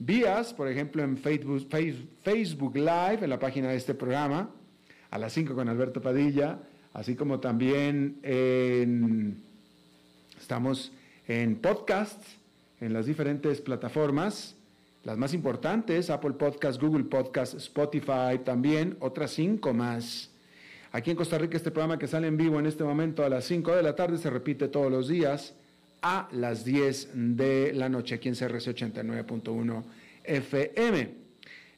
[0.00, 1.68] vías, por ejemplo en Facebook,
[2.22, 4.50] Facebook Live, en la página de este programa,
[5.10, 6.58] a las 5 con Alberto Padilla,
[6.92, 9.42] así como también en,
[10.40, 10.92] estamos
[11.28, 12.38] en podcasts,
[12.80, 14.56] en las diferentes plataformas,
[15.04, 20.30] las más importantes, Apple Podcasts, Google Podcasts, Spotify también, otras cinco más.
[20.92, 23.44] Aquí en Costa Rica este programa que sale en vivo en este momento a las
[23.44, 25.54] 5 de la tarde se repite todos los días
[26.02, 29.82] a las 10 de la noche aquí en CRC 89.1
[30.24, 31.14] FM.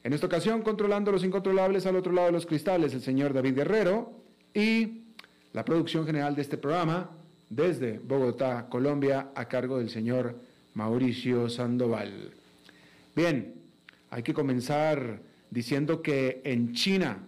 [0.03, 3.55] En esta ocasión, controlando los incontrolables al otro lado de los cristales, el señor David
[3.55, 4.19] Guerrero
[4.53, 5.03] y
[5.53, 7.09] la producción general de este programa
[7.49, 10.39] desde Bogotá, Colombia, a cargo del señor
[10.73, 12.31] Mauricio Sandoval.
[13.15, 13.53] Bien,
[14.09, 15.21] hay que comenzar
[15.51, 17.19] diciendo que en China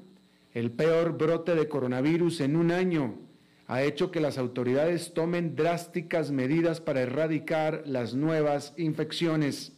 [0.54, 3.25] el peor brote de coronavirus en un año
[3.68, 9.72] ha hecho que las autoridades tomen drásticas medidas para erradicar las nuevas infecciones.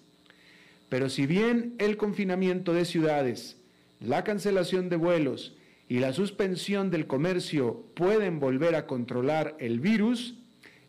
[0.90, 3.58] Pero si bien el confinamiento de ciudades,
[4.00, 5.56] la cancelación de vuelos
[5.90, 10.36] y la suspensión del comercio pueden volver a controlar el virus,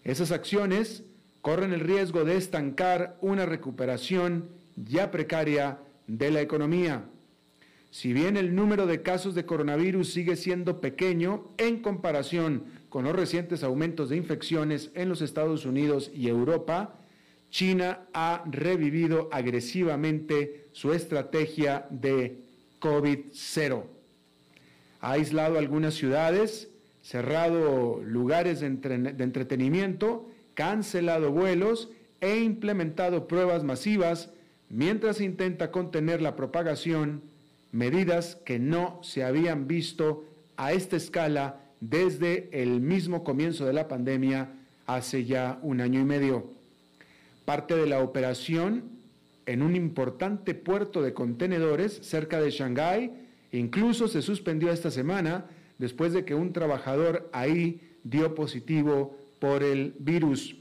[0.04, 1.04] esas acciones
[1.40, 7.04] corren el riesgo de estancar una recuperación ya precaria de la economía.
[7.90, 13.14] Si bien el número de casos de coronavirus sigue siendo pequeño en comparación con los
[13.14, 16.94] recientes aumentos de infecciones en los Estados Unidos y Europa,
[17.50, 22.44] China ha revivido agresivamente su estrategia de
[22.80, 23.84] COVID-0.
[25.00, 26.70] Ha aislado algunas ciudades,
[27.02, 34.30] cerrado lugares de, entretenimiento, cancelado vuelos e implementado pruebas masivas
[34.68, 37.22] mientras intenta contener la propagación,
[37.70, 40.24] medidas que no se habían visto
[40.56, 44.52] a esta escala desde el mismo comienzo de la pandemia
[44.86, 46.50] hace ya un año y medio.
[47.44, 48.84] Parte de la operación
[49.46, 53.12] en un importante puerto de contenedores cerca de Shanghái
[53.52, 55.46] incluso se suspendió esta semana
[55.78, 60.56] después de que un trabajador ahí dio positivo por el virus.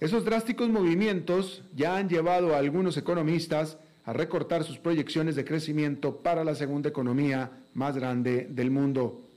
[0.00, 6.16] Esos drásticos movimientos ya han llevado a algunos economistas a recortar sus proyecciones de crecimiento
[6.22, 9.27] para la segunda economía más grande del mundo.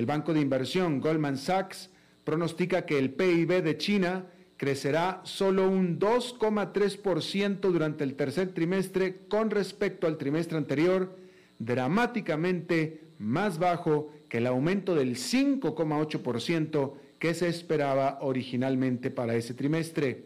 [0.00, 1.90] El banco de inversión Goldman Sachs
[2.24, 4.24] pronostica que el PIB de China
[4.56, 11.14] crecerá solo un 2,3% durante el tercer trimestre con respecto al trimestre anterior,
[11.58, 20.24] dramáticamente más bajo que el aumento del 5,8% que se esperaba originalmente para ese trimestre.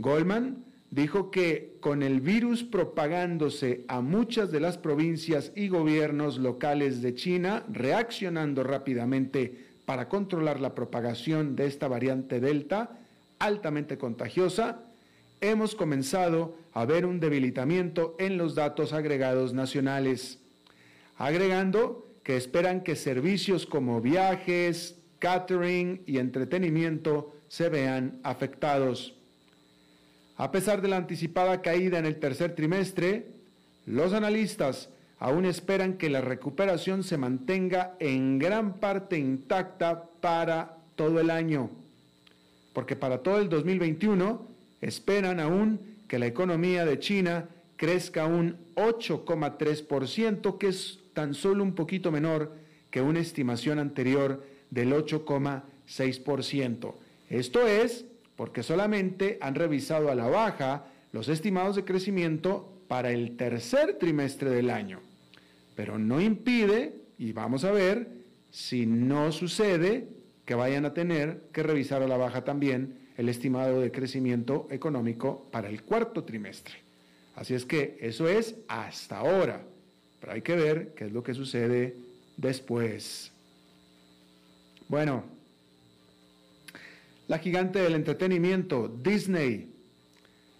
[0.00, 7.00] Goldman dijo que con el virus propagándose a muchas de las provincias y gobiernos locales
[7.00, 13.00] de China, reaccionando rápidamente para controlar la propagación de esta variante Delta,
[13.38, 14.84] altamente contagiosa,
[15.40, 20.40] hemos comenzado a ver un debilitamiento en los datos agregados nacionales,
[21.16, 29.16] agregando que esperan que servicios como viajes, catering y entretenimiento se vean afectados.
[30.42, 33.28] A pesar de la anticipada caída en el tercer trimestre,
[33.86, 34.88] los analistas
[35.20, 41.70] aún esperan que la recuperación se mantenga en gran parte intacta para todo el año,
[42.72, 44.44] porque para todo el 2021
[44.80, 45.78] esperan aún
[46.08, 52.52] que la economía de China crezca un 8,3%, que es tan solo un poquito menor
[52.90, 56.94] que una estimación anterior del 8,6%.
[57.30, 58.06] Esto es
[58.36, 64.50] porque solamente han revisado a la baja los estimados de crecimiento para el tercer trimestre
[64.50, 65.00] del año.
[65.74, 68.08] Pero no impide, y vamos a ver,
[68.50, 70.08] si no sucede,
[70.44, 75.48] que vayan a tener que revisar a la baja también el estimado de crecimiento económico
[75.50, 76.74] para el cuarto trimestre.
[77.34, 79.64] Así es que eso es hasta ahora,
[80.20, 81.96] pero hay que ver qué es lo que sucede
[82.36, 83.32] después.
[84.88, 85.24] Bueno,
[87.32, 89.72] la gigante del entretenimiento, Disney,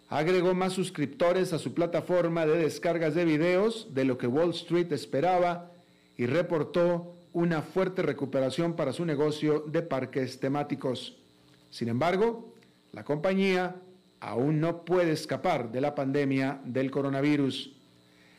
[0.08, 4.90] agregó más suscriptores a su plataforma de descargas de videos de lo que Wall Street
[4.90, 5.70] esperaba
[6.16, 11.18] y reportó una fuerte recuperación para su negocio de parques temáticos.
[11.68, 12.54] Sin embargo,
[12.92, 13.76] la compañía
[14.20, 17.76] aún no puede escapar de la pandemia del coronavirus.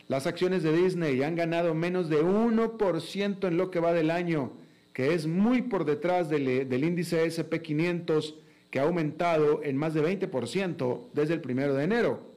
[0.08, 4.54] Las acciones de Disney han ganado menos de 1% en lo que va del año,
[4.94, 8.36] que es muy por detrás del, del índice SP500
[8.70, 12.34] que ha aumentado en más de 20% desde el primero de enero.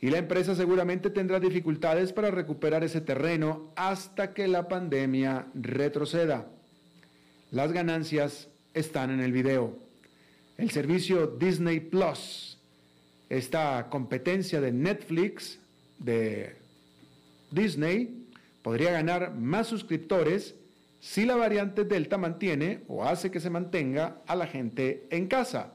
[0.00, 6.48] Y la empresa seguramente tendrá dificultades para recuperar ese terreno hasta que la pandemia retroceda.
[7.50, 9.78] Las ganancias están en el video.
[10.58, 12.58] El servicio Disney Plus,
[13.28, 15.58] esta competencia de Netflix
[15.98, 16.56] de
[17.50, 18.26] Disney,
[18.62, 20.54] podría ganar más suscriptores
[21.06, 25.74] si la variante Delta mantiene o hace que se mantenga a la gente en casa.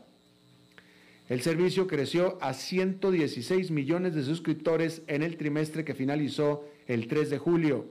[1.29, 7.29] El servicio creció a 116 millones de suscriptores en el trimestre que finalizó el 3
[7.29, 7.85] de julio.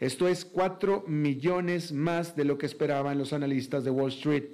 [0.00, 4.46] Esto es 4 millones más de lo que esperaban los analistas de Wall Street.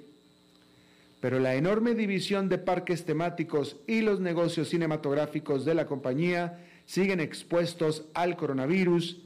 [1.21, 7.21] Pero la enorme división de parques temáticos y los negocios cinematográficos de la compañía siguen
[7.21, 9.17] expuestos al coronavirus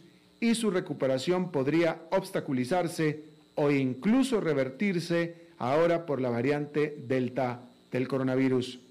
[0.43, 3.23] y su recuperación podría obstaculizarse
[3.55, 7.61] o incluso revertirse ahora por la variante Delta
[7.93, 8.81] del coronavirus.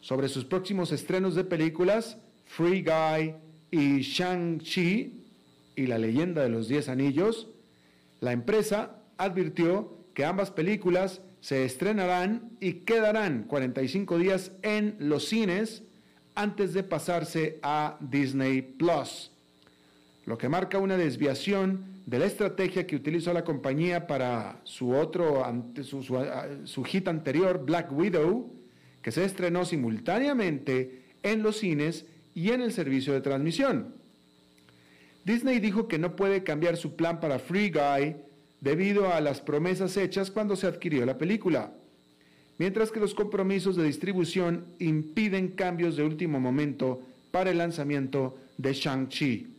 [0.00, 2.16] Sobre sus próximos estrenos de películas,
[2.46, 3.34] Free Guy
[3.70, 5.26] y Shang-Chi
[5.76, 7.48] y la leyenda de los Diez Anillos,
[8.20, 15.82] la empresa advirtió que ambas películas se estrenarán y quedarán 45 días en los cines
[16.34, 19.35] antes de pasarse a Disney Plus
[20.26, 25.44] lo que marca una desviación de la estrategia que utilizó la compañía para su otro,
[25.82, 26.02] su,
[26.64, 28.52] su, hit anterior, Black Widow,
[29.02, 33.94] que se estrenó simultáneamente en los cines y en el servicio de transmisión.
[35.24, 38.16] Disney dijo que no puede cambiar su plan para Free Guy
[38.60, 41.72] debido a las promesas hechas cuando se adquirió la película,
[42.58, 47.00] mientras que los compromisos de distribución impiden cambios de último momento
[47.30, 49.55] para el lanzamiento de Shang-Chi.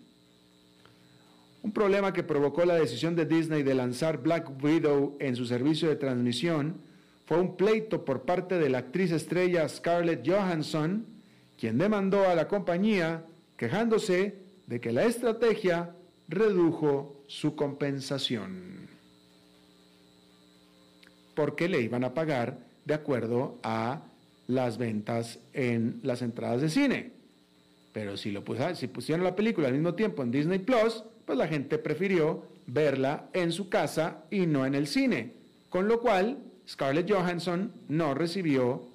[1.67, 5.89] Un problema que provocó la decisión de Disney de lanzar Black Widow en su servicio
[5.89, 6.77] de transmisión
[7.25, 11.05] fue un pleito por parte de la actriz estrella Scarlett Johansson,
[11.59, 13.25] quien demandó a la compañía
[13.57, 14.35] quejándose
[14.65, 15.93] de que la estrategia
[16.29, 18.87] redujo su compensación.
[21.35, 24.03] Porque le iban a pagar de acuerdo a
[24.47, 27.11] las ventas en las entradas de cine.
[27.91, 28.41] Pero si, lo
[28.73, 33.29] si pusieron la película al mismo tiempo en Disney Plus, pues la gente prefirió verla
[33.33, 35.33] en su casa y no en el cine.
[35.69, 36.37] Con lo cual,
[36.67, 38.87] Scarlett Johansson no recibió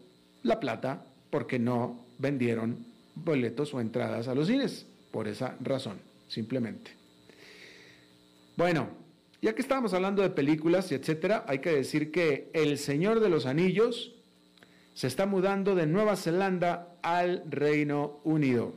[0.43, 4.87] la plata porque no vendieron boletos o entradas a los cines.
[5.11, 6.93] Por esa razón, simplemente.
[8.57, 8.89] Bueno,
[9.43, 13.29] ya que estábamos hablando de películas y etcétera, hay que decir que El Señor de
[13.29, 14.15] los Anillos
[14.95, 18.73] se está mudando de Nueva Zelanda al Reino Unido.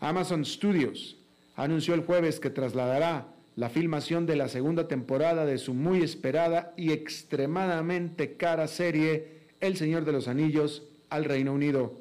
[0.00, 1.18] Amazon Studios
[1.56, 6.74] anunció el jueves que trasladará la filmación de la segunda temporada de su muy esperada
[6.76, 9.28] y extremadamente cara serie
[9.60, 11.94] El Señor de los Anillos al Reino Unido.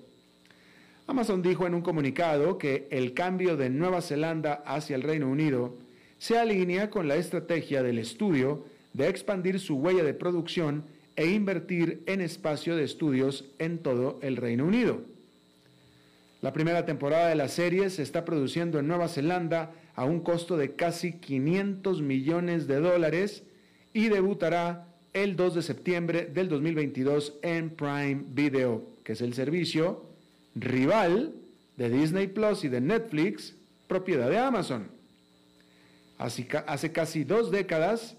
[1.06, 5.76] Amazon dijo en un comunicado que el cambio de Nueva Zelanda hacia el Reino Unido
[6.18, 12.02] se alinea con la estrategia del estudio de expandir su huella de producción e invertir
[12.08, 15.02] en espacio de estudios en todo el Reino Unido.
[16.44, 20.58] La primera temporada de la serie se está produciendo en Nueva Zelanda a un costo
[20.58, 23.44] de casi 500 millones de dólares
[23.94, 30.04] y debutará el 2 de septiembre del 2022 en Prime Video, que es el servicio
[30.54, 31.34] rival
[31.78, 33.56] de Disney Plus y de Netflix,
[33.88, 34.90] propiedad de Amazon.
[36.18, 38.18] hace casi dos décadas,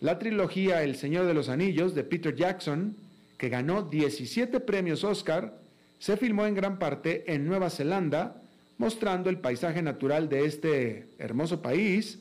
[0.00, 2.96] la trilogía El Señor de los Anillos de Peter Jackson,
[3.36, 5.57] que ganó 17 premios Oscar,
[5.98, 8.42] se filmó en gran parte en Nueva Zelanda,
[8.76, 12.20] mostrando el paisaje natural de este hermoso país,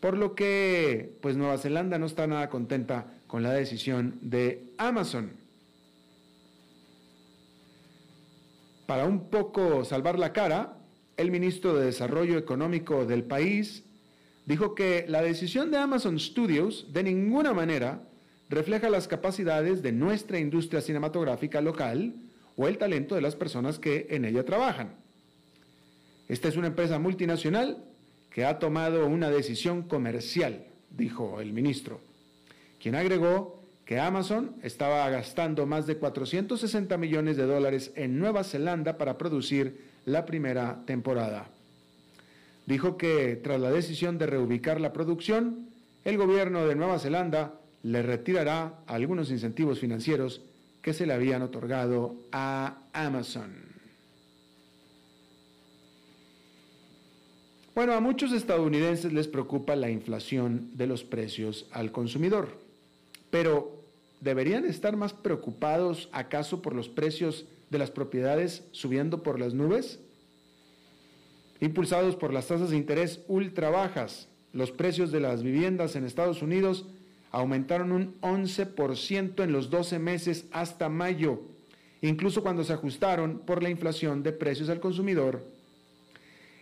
[0.00, 5.32] por lo que pues Nueva Zelanda no está nada contenta con la decisión de Amazon.
[8.86, 10.76] Para un poco salvar la cara,
[11.16, 13.84] el ministro de Desarrollo Económico del país
[14.46, 18.02] dijo que la decisión de Amazon Studios de ninguna manera
[18.48, 22.14] refleja las capacidades de nuestra industria cinematográfica local
[22.60, 24.92] o el talento de las personas que en ella trabajan.
[26.28, 27.82] Esta es una empresa multinacional
[28.28, 32.02] que ha tomado una decisión comercial, dijo el ministro,
[32.78, 38.98] quien agregó que Amazon estaba gastando más de 460 millones de dólares en Nueva Zelanda
[38.98, 41.48] para producir la primera temporada.
[42.66, 45.70] Dijo que tras la decisión de reubicar la producción,
[46.04, 50.42] el gobierno de Nueva Zelanda le retirará algunos incentivos financieros
[50.82, 53.70] que se le habían otorgado a Amazon.
[57.74, 62.58] Bueno, a muchos estadounidenses les preocupa la inflación de los precios al consumidor,
[63.30, 63.84] pero
[64.20, 70.00] ¿deberían estar más preocupados acaso por los precios de las propiedades subiendo por las nubes?
[71.60, 76.42] Impulsados por las tasas de interés ultra bajas, los precios de las viviendas en Estados
[76.42, 76.86] Unidos
[77.30, 81.42] aumentaron un 11% en los 12 meses hasta mayo,
[82.02, 85.44] incluso cuando se ajustaron por la inflación de precios al consumidor.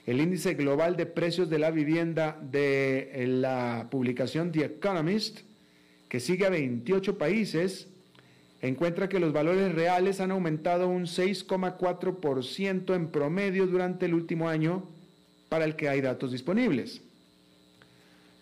[0.07, 5.41] El índice global de precios de la vivienda de eh, la publicación The Economist,
[6.09, 7.89] que sigue a 28 países,
[8.63, 14.85] encuentra que los valores reales han aumentado un 6,4% en promedio durante el último año
[15.49, 17.03] para el que hay datos disponibles.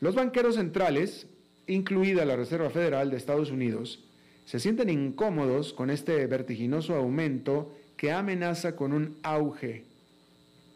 [0.00, 1.26] Los banqueros centrales
[1.66, 4.04] incluida la Reserva Federal de Estados Unidos,
[4.44, 9.84] se sienten incómodos con este vertiginoso aumento que amenaza con un auge,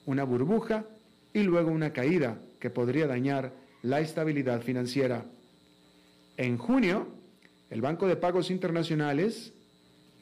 [0.06, 0.86] una burbuja
[1.32, 5.24] y luego una caída que podría dañar la estabilidad financiera.
[6.36, 7.06] En junio,
[7.70, 9.52] el Banco de Pagos Internacionales,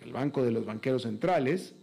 [0.04, 1.74] el Banco de los Banqueros Centrales,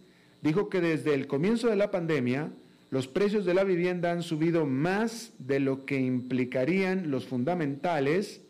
[0.42, 2.50] dijo que desde el comienzo de la pandemia,
[2.90, 8.42] los precios de la vivienda han subido más de lo que implicarían los fundamentales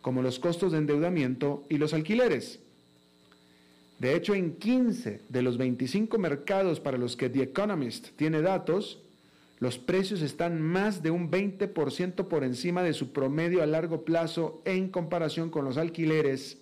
[0.00, 2.60] como los costos de endeudamiento y los alquileres.
[3.98, 9.00] De hecho, en 15 de los 25 mercados para los que The Economist tiene datos,
[9.58, 14.62] los precios están más de un 20% por encima de su promedio a largo plazo
[14.64, 16.58] en comparación con los alquileres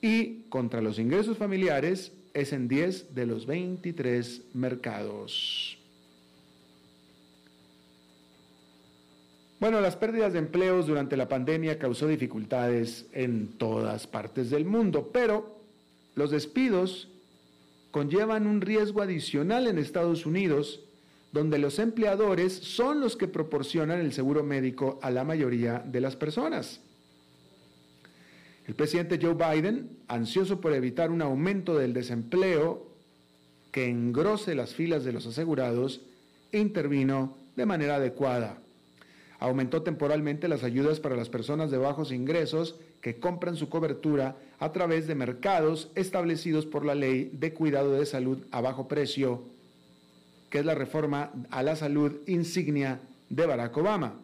[0.00, 5.78] y contra los ingresos familiares es en 10 de los 23 mercados.
[9.62, 15.10] Bueno, las pérdidas de empleos durante la pandemia causó dificultades en todas partes del mundo,
[15.12, 15.56] pero
[16.16, 17.06] los despidos
[17.92, 20.80] conllevan un riesgo adicional en Estados Unidos,
[21.30, 26.16] donde los empleadores son los que proporcionan el seguro médico a la mayoría de las
[26.16, 26.80] personas.
[28.66, 32.88] El presidente Joe Biden, ansioso por evitar un aumento del desempleo
[33.70, 36.00] que engrose las filas de los asegurados,
[36.50, 38.58] intervino de manera adecuada
[39.42, 44.70] aumentó temporalmente las ayudas para las personas de bajos ingresos que compran su cobertura a
[44.70, 49.42] través de mercados establecidos por la ley de cuidado de salud a bajo precio,
[50.48, 54.14] que es la reforma a la salud insignia de Barack Obama.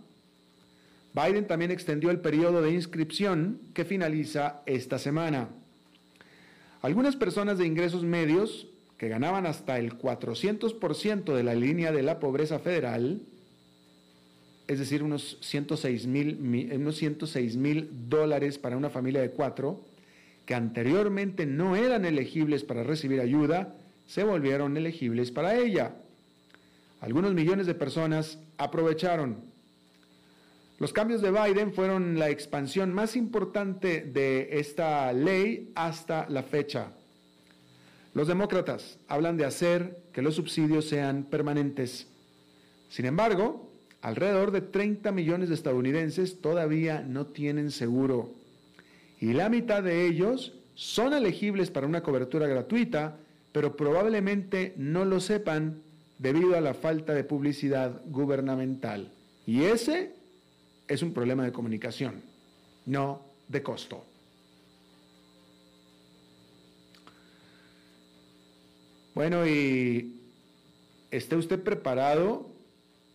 [1.15, 5.49] Biden también extendió el periodo de inscripción que finaliza esta semana.
[6.81, 12.21] Algunas personas de ingresos medios que ganaban hasta el 400% de la línea de la
[12.21, 13.21] pobreza federal
[14.69, 19.81] es decir, unos 106 mil, unos 106 mil dólares para una familia de cuatro,
[20.45, 23.75] que anteriormente no eran elegibles para recibir ayuda,
[24.07, 25.97] se volvieron elegibles para ella.
[27.01, 29.39] Algunos millones de personas aprovecharon.
[30.79, 36.93] Los cambios de Biden fueron la expansión más importante de esta ley hasta la fecha.
[38.15, 42.07] Los demócratas hablan de hacer que los subsidios sean permanentes.
[42.89, 43.68] Sin embargo,
[44.01, 48.39] Alrededor de 30 millones de estadounidenses todavía no tienen seguro
[49.21, 53.17] y la mitad de ellos son elegibles para una cobertura gratuita,
[53.53, 55.83] pero probablemente no lo sepan
[56.19, 59.11] debido a la falta de publicidad gubernamental.
[59.47, 60.13] Y ese
[60.87, 62.23] es un problema de comunicación,
[62.87, 64.05] no de costo.
[69.15, 70.15] Bueno, y
[71.11, 72.47] esté usted preparado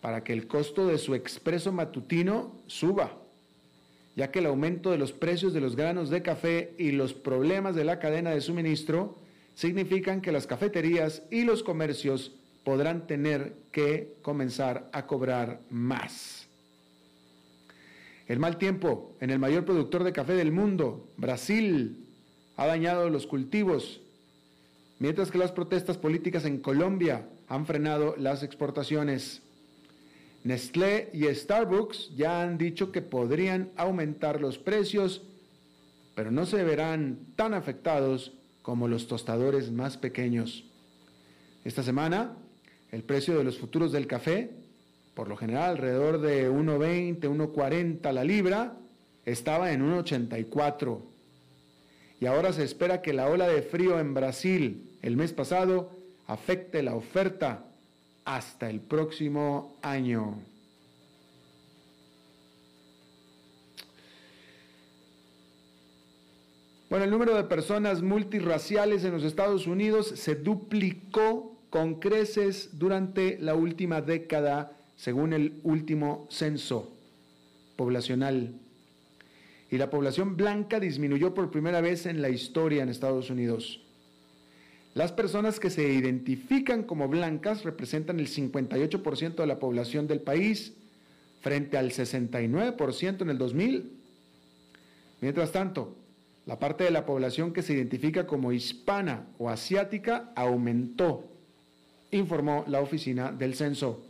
[0.03, 3.21] para que el costo de su expreso matutino suba,
[4.17, 7.73] ya que el aumento de los precios de los granos de café y los problemas
[7.73, 9.17] de la cadena de suministro
[9.55, 12.33] significan que las cafeterías y los comercios
[12.65, 16.49] podrán tener que comenzar a cobrar más.
[18.27, 22.05] El mal tiempo en el mayor productor de café del mundo, Brasil,
[22.57, 24.01] ha dañado los cultivos,
[24.99, 29.41] mientras que las protestas políticas en Colombia han frenado las exportaciones.
[30.43, 35.21] Nestlé y Starbucks ya han dicho que podrían aumentar los precios,
[36.15, 40.65] pero no se verán tan afectados como los tostadores más pequeños.
[41.63, 42.35] Esta semana,
[42.91, 44.51] el precio de los futuros del café,
[45.13, 48.77] por lo general alrededor de 1.20, 1.40 la libra,
[49.25, 50.99] estaba en 1.84.
[52.19, 55.91] Y ahora se espera que la ola de frío en Brasil el mes pasado
[56.27, 57.65] afecte la oferta
[58.25, 60.39] hasta el próximo año.
[66.89, 73.39] Bueno, el número de personas multirraciales en los Estados Unidos se duplicó con creces durante
[73.39, 76.93] la última década, según el último censo
[77.75, 78.53] poblacional.
[79.71, 83.82] Y la población blanca disminuyó por primera vez en la historia en Estados Unidos.
[84.93, 90.73] Las personas que se identifican como blancas representan el 58% de la población del país,
[91.41, 93.91] frente al 69% en el 2000.
[95.19, 95.95] Mientras tanto,
[96.45, 101.27] la parte de la población que se identifica como hispana o asiática aumentó,
[102.11, 104.05] informó la oficina del censo.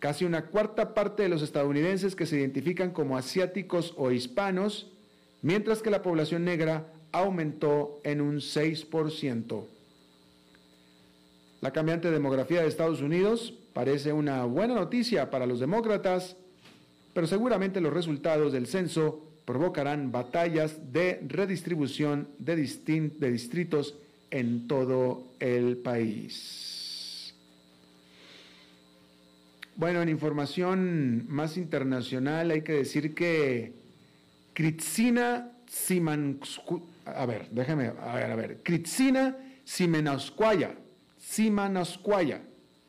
[0.00, 4.90] Casi una cuarta parte de los estadounidenses que se identifican como asiáticos o hispanos,
[5.40, 9.64] mientras que la población negra aumentó en un 6%.
[11.60, 16.36] La cambiante demografía de Estados Unidos parece una buena noticia para los demócratas,
[17.14, 23.94] pero seguramente los resultados del censo provocarán batallas de redistribución de, distritos
[24.30, 27.34] en todo el país.
[29.76, 33.72] Bueno, en información más internacional hay que decir que
[34.54, 38.62] Kritsina Simansku a ver, déjeme, a ver, a ver.
[38.62, 40.76] Kritsina Simanauskaya,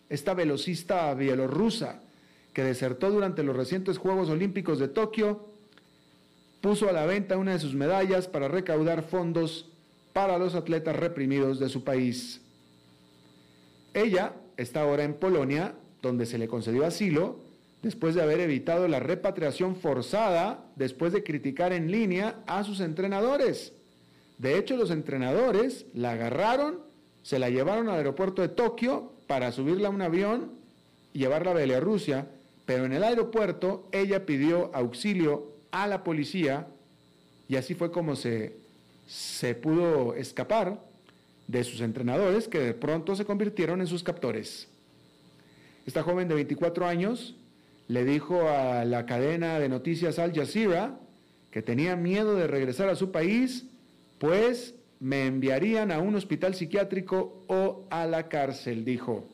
[0.09, 2.01] esta velocista bielorrusa
[2.53, 5.49] que desertó durante los recientes Juegos Olímpicos de Tokio,
[6.61, 9.69] puso a la venta una de sus medallas para recaudar fondos
[10.13, 12.41] para los atletas reprimidos de su país.
[13.93, 17.39] Ella está ahora en Polonia, donde se le concedió asilo
[17.81, 23.73] después de haber evitado la repatriación forzada después de criticar en línea a sus entrenadores.
[24.37, 26.79] De hecho, los entrenadores la agarraron,
[27.21, 30.51] se la llevaron al aeropuerto de Tokio para subirla a un avión
[31.13, 32.27] y llevarla a Bielorrusia,
[32.65, 36.67] pero en el aeropuerto ella pidió auxilio a la policía
[37.47, 38.55] y así fue como se,
[39.07, 40.79] se pudo escapar
[41.47, 44.67] de sus entrenadores que de pronto se convirtieron en sus captores.
[45.85, 47.35] Esta joven de 24 años
[47.87, 50.97] le dijo a la cadena de noticias Al Jazeera
[51.51, 53.65] que tenía miedo de regresar a su país
[54.23, 59.27] pues me enviarían a un hospital psiquiátrico o a la cárcel, dijo.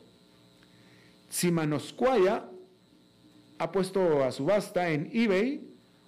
[1.28, 2.48] Simanosquaya
[3.58, 5.60] ha puesto a subasta en eBay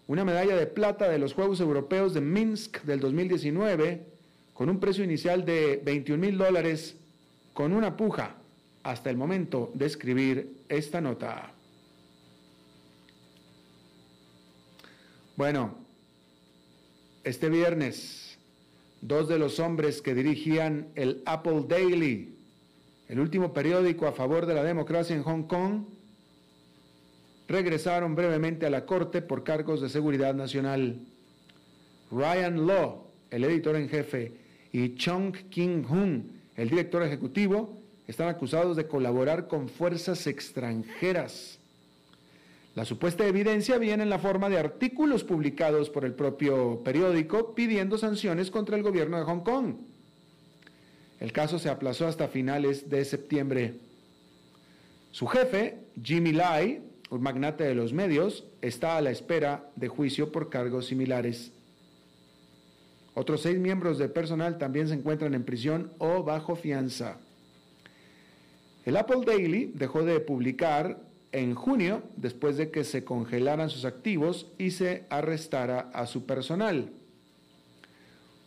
[0.09, 4.05] una medalla de plata de los Juegos Europeos de Minsk del 2019
[4.53, 6.97] con un precio inicial de 21 mil dólares
[7.53, 8.35] con una puja
[8.83, 11.53] hasta el momento de escribir esta nota.
[15.37, 15.77] Bueno,
[17.23, 18.32] este viernes
[19.03, 22.35] dos de los hombres que dirigían el Apple Daily,
[23.09, 25.83] el último periódico a favor de la democracia en Hong Kong,
[27.49, 31.01] regresaron brevemente a la corte por cargos de seguridad nacional.
[32.11, 34.33] Ryan Law, el editor en jefe,
[34.73, 41.59] y Chung King-hun, el director ejecutivo, están acusados de colaborar con fuerzas extranjeras
[42.74, 47.98] la supuesta evidencia viene en la forma de artículos publicados por el propio periódico pidiendo
[47.98, 49.74] sanciones contra el gobierno de Hong Kong.
[51.20, 53.74] El caso se aplazó hasta finales de septiembre.
[55.11, 56.80] Su jefe, Jimmy Lai,
[57.11, 61.52] un magnate de los medios, está a la espera de juicio por cargos similares.
[63.14, 67.18] Otros seis miembros del personal también se encuentran en prisión o bajo fianza.
[68.87, 74.47] El Apple Daily dejó de publicar en junio, después de que se congelaran sus activos
[74.59, 76.90] y se arrestara a su personal.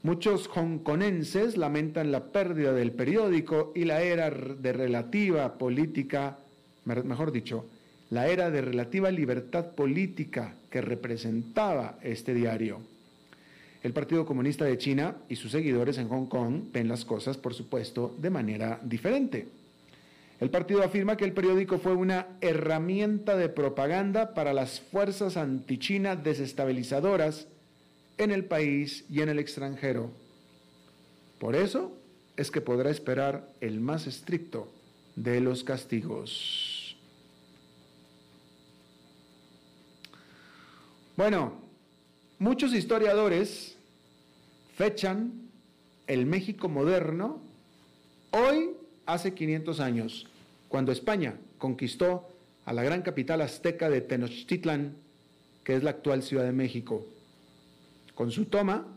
[0.03, 6.37] Muchos hongkonenses lamentan la pérdida del periódico y la era de relativa política,
[6.85, 7.65] mejor dicho,
[8.11, 12.81] la era de relativa libertad política que representaba este diario.
[13.81, 17.55] El Partido Comunista de China y sus seguidores en Hong Kong ven las cosas, por
[17.55, 19.47] supuesto, de manera diferente.
[20.39, 26.15] El partido afirma que el periódico fue una herramienta de propaganda para las fuerzas antichina
[26.15, 27.47] desestabilizadoras
[28.17, 30.11] en el país y en el extranjero.
[31.39, 31.97] Por eso
[32.35, 34.67] es que podrá esperar el más estricto
[35.15, 36.97] de los castigos.
[41.15, 41.53] Bueno,
[42.39, 43.77] muchos historiadores
[44.75, 45.49] fechan
[46.07, 47.39] el México moderno
[48.31, 48.71] hoy
[49.05, 50.27] hace 500 años,
[50.67, 52.27] cuando España conquistó
[52.65, 54.95] a la gran capital azteca de Tenochtitlan,
[55.63, 57.05] que es la actual Ciudad de México.
[58.13, 58.87] Con su toma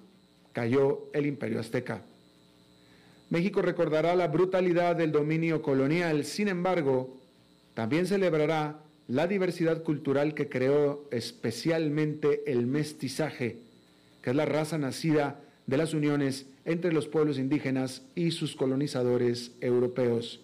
[0.53, 2.03] cayó el imperio azteca.
[3.31, 7.18] México recordará la brutalidad del dominio colonial, sin embargo,
[7.75, 13.59] también celebrará la diversidad cultural que creó especialmente el mestizaje,
[14.23, 19.52] que es la raza nacida de las uniones entre los pueblos indígenas y sus colonizadores
[19.62, 20.40] europeos.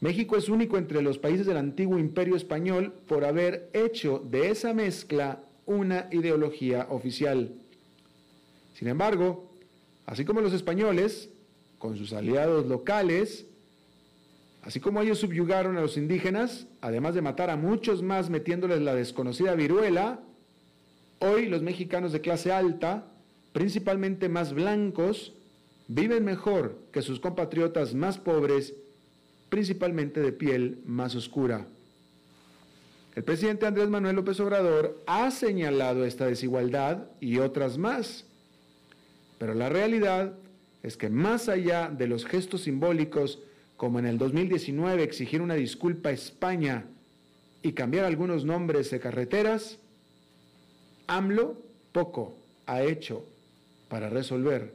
[0.00, 4.72] México es único entre los países del antiguo imperio español por haber hecho de esa
[4.72, 7.52] mezcla una ideología oficial.
[8.74, 9.50] Sin embargo,
[10.06, 11.28] así como los españoles,
[11.78, 13.46] con sus aliados locales,
[14.62, 18.94] así como ellos subyugaron a los indígenas, además de matar a muchos más metiéndoles la
[18.94, 20.20] desconocida viruela,
[21.18, 23.09] hoy los mexicanos de clase alta
[23.52, 25.32] principalmente más blancos,
[25.88, 28.74] viven mejor que sus compatriotas más pobres,
[29.48, 31.66] principalmente de piel más oscura.
[33.16, 38.24] El presidente Andrés Manuel López Obrador ha señalado esta desigualdad y otras más,
[39.38, 40.34] pero la realidad
[40.82, 43.40] es que más allá de los gestos simbólicos,
[43.76, 46.84] como en el 2019 exigir una disculpa a España
[47.62, 49.78] y cambiar algunos nombres de carreteras,
[51.08, 51.56] AMLO
[51.92, 52.36] poco
[52.66, 53.24] ha hecho
[53.90, 54.72] para resolver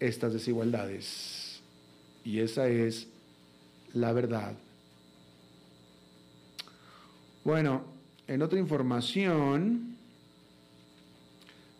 [0.00, 1.62] estas desigualdades.
[2.24, 3.06] Y esa es
[3.94, 4.54] la verdad.
[7.44, 7.84] Bueno,
[8.26, 9.96] en otra información,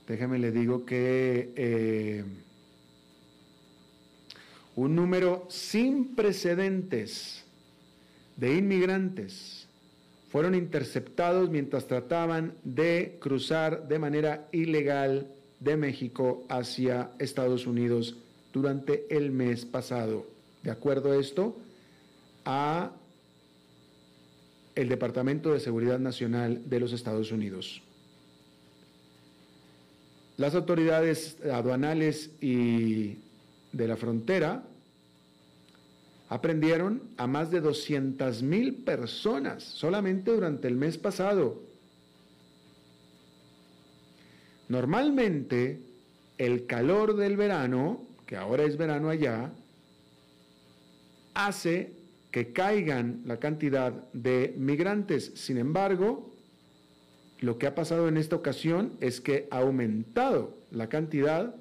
[0.08, 2.24] déjame le digo que eh,
[4.76, 7.44] un número sin precedentes
[8.36, 9.66] de inmigrantes
[10.30, 15.26] fueron interceptados mientras trataban de cruzar de manera ilegal
[15.60, 18.16] de México hacia Estados Unidos
[18.52, 20.26] durante el mes pasado.
[20.62, 21.56] De acuerdo a esto,
[22.44, 22.90] a
[24.74, 27.82] el Departamento de Seguridad Nacional de los Estados Unidos.
[30.36, 33.18] Las autoridades aduanales y
[33.72, 34.62] de la frontera
[36.30, 41.69] aprendieron a más de 200 mil personas solamente durante el mes pasado
[44.70, 45.80] Normalmente,
[46.38, 49.50] el calor del verano, que ahora es verano allá,
[51.34, 51.92] hace
[52.30, 55.32] que caigan la cantidad de migrantes.
[55.34, 56.32] Sin embargo,
[57.40, 61.52] lo que ha pasado en esta ocasión es que ha aumentado la cantidad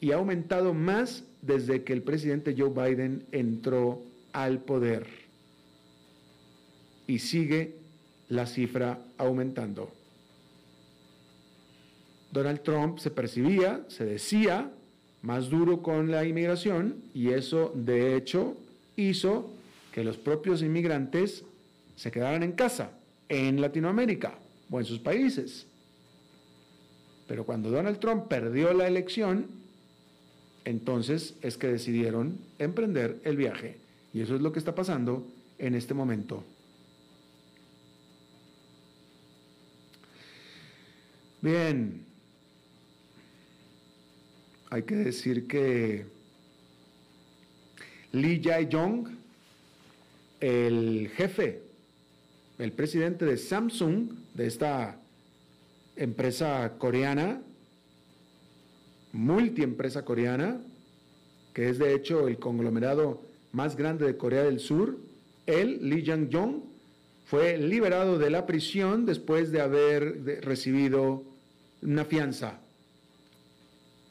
[0.00, 5.06] y ha aumentado más desde que el presidente Joe Biden entró al poder.
[7.06, 7.76] Y sigue
[8.28, 10.01] la cifra aumentando.
[12.32, 14.72] Donald Trump se percibía, se decía,
[15.20, 18.56] más duro con la inmigración y eso de hecho
[18.96, 19.50] hizo
[19.92, 21.44] que los propios inmigrantes
[21.94, 22.90] se quedaran en casa,
[23.28, 24.38] en Latinoamérica
[24.70, 25.66] o en sus países.
[27.28, 29.46] Pero cuando Donald Trump perdió la elección,
[30.64, 33.76] entonces es que decidieron emprender el viaje.
[34.14, 35.26] Y eso es lo que está pasando
[35.58, 36.42] en este momento.
[41.40, 42.04] Bien,
[44.72, 46.06] hay que decir que
[48.12, 49.06] Lee Jae-yong,
[50.40, 51.60] el jefe,
[52.58, 54.96] el presidente de Samsung, de esta
[55.94, 57.42] empresa coreana,
[59.12, 60.58] multiempresa coreana,
[61.52, 63.20] que es de hecho el conglomerado
[63.52, 64.96] más grande de Corea del Sur,
[65.44, 66.62] él, Lee Jang-yong,
[67.26, 71.24] fue liberado de la prisión después de haber recibido
[71.82, 72.61] una fianza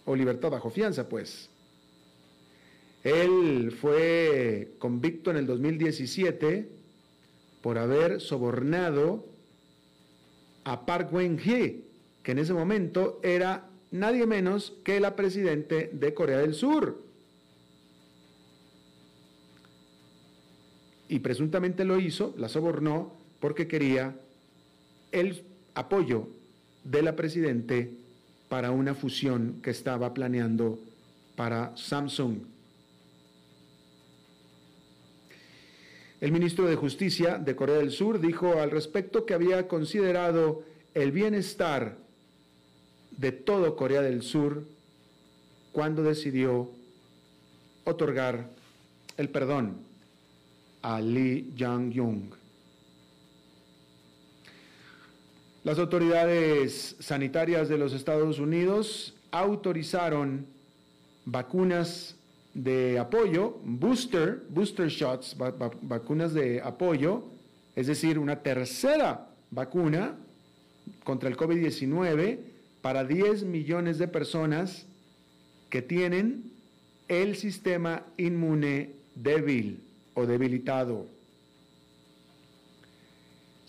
[0.05, 1.49] o libertad bajo fianza, pues.
[3.03, 6.69] Él fue convicto en el 2017
[7.61, 9.25] por haber sobornado
[10.63, 11.83] a Park Geun-hye,
[12.23, 17.01] que en ese momento era nadie menos que la presidente de Corea del Sur.
[21.09, 24.15] Y presuntamente lo hizo, la sobornó, porque quería
[25.11, 26.27] el apoyo
[26.83, 27.91] de la presidente
[28.51, 30.77] para una fusión que estaba planeando
[31.37, 32.39] para Samsung.
[36.19, 41.13] El ministro de Justicia de Corea del Sur dijo al respecto que había considerado el
[41.13, 41.95] bienestar
[43.11, 44.65] de todo Corea del Sur
[45.71, 46.69] cuando decidió
[47.85, 48.49] otorgar
[49.15, 49.77] el perdón
[50.81, 52.40] a Lee Jong-jung.
[55.63, 60.47] Las autoridades sanitarias de los Estados Unidos autorizaron
[61.25, 62.15] vacunas
[62.55, 65.37] de apoyo, booster, booster shots,
[65.81, 67.25] vacunas de apoyo,
[67.75, 70.15] es decir, una tercera vacuna
[71.03, 72.39] contra el COVID-19
[72.81, 74.87] para 10 millones de personas
[75.69, 76.51] que tienen
[77.07, 79.79] el sistema inmune débil
[80.15, 81.05] o debilitado.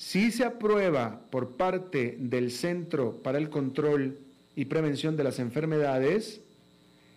[0.03, 4.19] Si se aprueba por parte del Centro para el Control
[4.57, 6.41] y Prevención de las Enfermedades,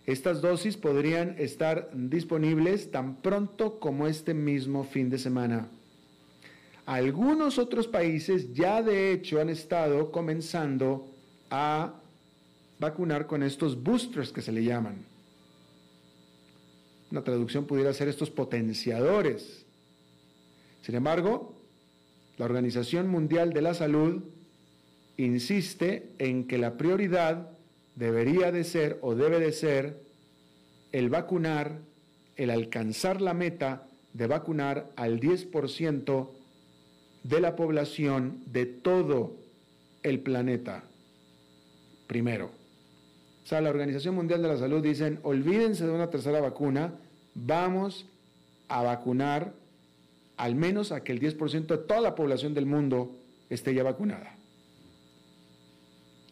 [0.06, 5.68] estas dosis podrían estar disponibles tan pronto como este mismo fin de semana.
[6.86, 11.08] Algunos otros países ya de hecho han estado comenzando
[11.50, 11.92] a
[12.78, 15.04] vacunar con estos boosters que se le llaman.
[17.10, 19.66] Una traducción pudiera ser estos potenciadores.
[20.82, 21.55] Sin embargo,
[22.36, 24.22] la Organización Mundial de la Salud
[25.16, 27.50] insiste en que la prioridad
[27.94, 30.02] debería de ser o debe de ser
[30.92, 31.78] el vacunar,
[32.36, 36.30] el alcanzar la meta de vacunar al 10%
[37.22, 39.36] de la población de todo
[40.02, 40.84] el planeta.
[42.06, 42.46] Primero.
[42.46, 46.94] O sea, la Organización Mundial de la Salud dicen, olvídense de una tercera vacuna,
[47.34, 48.06] vamos
[48.68, 49.52] a vacunar
[50.36, 53.16] al menos a que el 10% de toda la población del mundo
[53.48, 54.36] esté ya vacunada.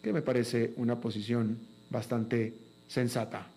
[0.02, 1.58] Que me parece una posición
[1.90, 2.54] bastante
[2.88, 3.48] sensata.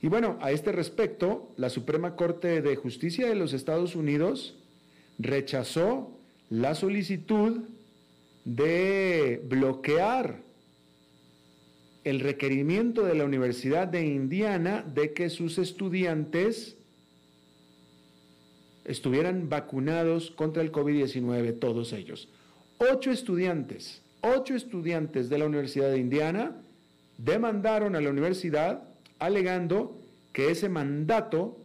[0.00, 4.54] Y bueno, a este respecto, la Suprema Corte de Justicia de los Estados Unidos
[5.18, 6.12] rechazó
[6.50, 7.64] la solicitud
[8.44, 10.40] de bloquear
[12.08, 16.76] el requerimiento de la Universidad de Indiana de que sus estudiantes
[18.84, 22.28] estuvieran vacunados contra el COVID-19, todos ellos.
[22.78, 26.56] Ocho estudiantes, ocho estudiantes de la Universidad de Indiana
[27.18, 28.84] demandaron a la universidad
[29.18, 30.00] alegando
[30.32, 31.58] que ese mandato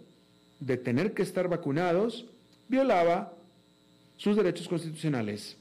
[0.60, 2.26] de tener que estar vacunados
[2.68, 3.34] violaba
[4.18, 5.58] sus derechos constitucionales.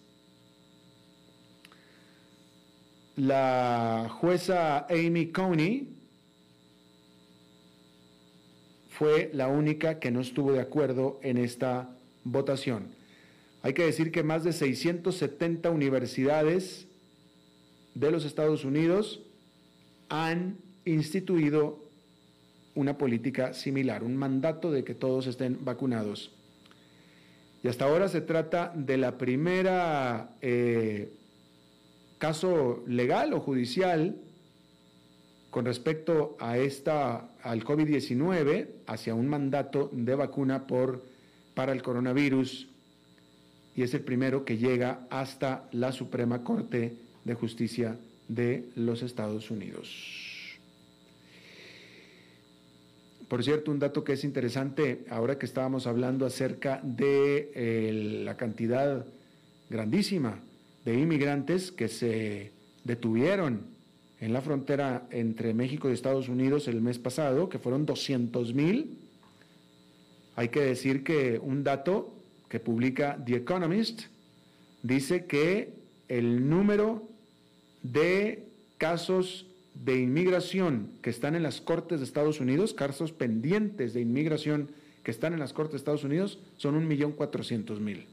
[3.16, 5.88] La jueza Amy Coney
[8.90, 11.90] fue la única que no estuvo de acuerdo en esta
[12.24, 12.94] votación.
[13.62, 16.86] Hay que decir que más de 670 universidades
[17.94, 19.20] de los Estados Unidos
[20.08, 21.78] han instituido
[22.74, 26.32] una política similar, un mandato de que todos estén vacunados.
[27.62, 31.12] Y hasta ahora se trata de la primera eh,
[32.22, 34.14] caso legal o judicial
[35.50, 41.02] con respecto a esta al COVID-19 hacia un mandato de vacuna por
[41.54, 42.68] para el coronavirus
[43.74, 47.96] y es el primero que llega hasta la Suprema Corte de Justicia
[48.28, 49.90] de los Estados Unidos.
[53.26, 58.36] Por cierto, un dato que es interesante, ahora que estábamos hablando acerca de eh, la
[58.36, 59.04] cantidad
[59.68, 60.38] grandísima
[60.84, 62.52] de inmigrantes que se
[62.84, 63.66] detuvieron
[64.20, 68.98] en la frontera entre México y Estados Unidos el mes pasado, que fueron 200 mil.
[70.36, 72.12] Hay que decir que un dato
[72.48, 74.02] que publica The Economist
[74.82, 75.74] dice que
[76.08, 77.08] el número
[77.82, 78.44] de
[78.78, 84.70] casos de inmigración que están en las Cortes de Estados Unidos, casos pendientes de inmigración
[85.02, 88.04] que están en las Cortes de Estados Unidos, son 1.400.000,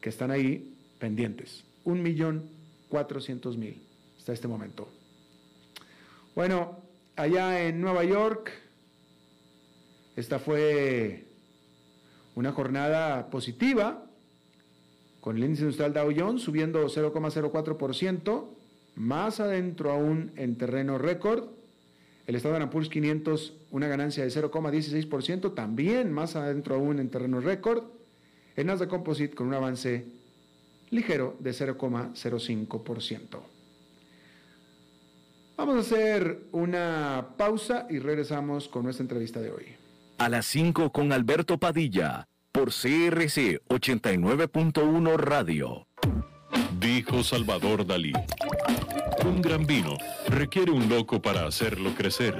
[0.00, 1.64] que están ahí pendientes.
[1.84, 2.48] Un millón
[2.88, 3.82] cuatrocientos mil
[4.18, 4.88] hasta este momento.
[6.34, 6.78] Bueno,
[7.16, 8.52] allá en Nueva York,
[10.16, 11.24] esta fue
[12.34, 14.06] una jornada positiva,
[15.20, 18.48] con el índice industrial Dow Jones subiendo 0,04%,
[18.96, 21.48] más adentro aún en terreno récord.
[22.26, 27.84] El Standard Poor's 500, una ganancia de 0,16%, también más adentro aún en terreno récord.
[28.56, 30.06] El Nasdaq Composite con un avance
[30.90, 33.40] ligero de 0,05%.
[35.56, 39.64] Vamos a hacer una pausa y regresamos con nuestra entrevista de hoy.
[40.18, 45.86] A las 5 con Alberto Padilla, por CRC 89.1 Radio.
[46.78, 48.12] Dijo Salvador Dalí.
[49.24, 49.96] Un gran vino
[50.28, 52.36] requiere un loco para hacerlo crecer,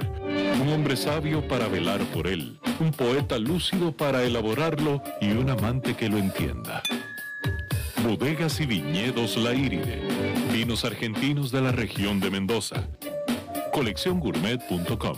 [0.61, 5.95] un hombre sabio para velar por él, un poeta lúcido para elaborarlo y un amante
[5.95, 6.83] que lo entienda.
[8.07, 10.01] Bodegas y viñedos La Iride,
[10.53, 12.87] vinos argentinos de la región de Mendoza.
[13.73, 15.17] Colecciongourmet.com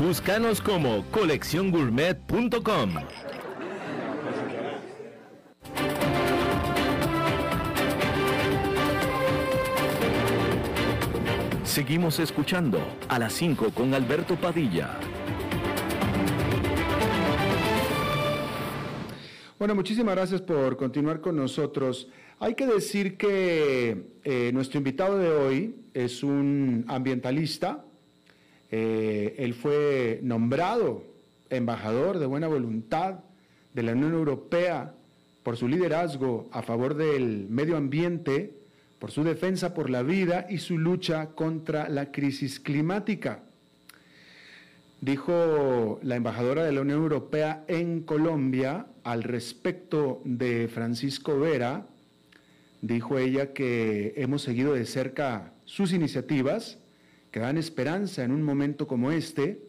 [0.00, 2.90] Búscanos como colecciongourmet.com.
[11.64, 12.78] Seguimos escuchando
[13.08, 14.98] a las 5 con Alberto Padilla.
[19.58, 22.08] Bueno, muchísimas gracias por continuar con nosotros.
[22.40, 27.84] Hay que decir que eh, nuestro invitado de hoy es un ambientalista,
[28.74, 31.04] eh, él fue nombrado
[31.50, 33.20] embajador de buena voluntad
[33.74, 34.94] de la Unión Europea
[35.42, 38.54] por su liderazgo a favor del medio ambiente,
[38.98, 43.42] por su defensa por la vida y su lucha contra la crisis climática.
[45.02, 51.86] Dijo la embajadora de la Unión Europea en Colombia al respecto de Francisco Vera,
[52.80, 56.78] dijo ella que hemos seguido de cerca sus iniciativas,
[57.32, 59.60] que dan esperanza en un momento como este,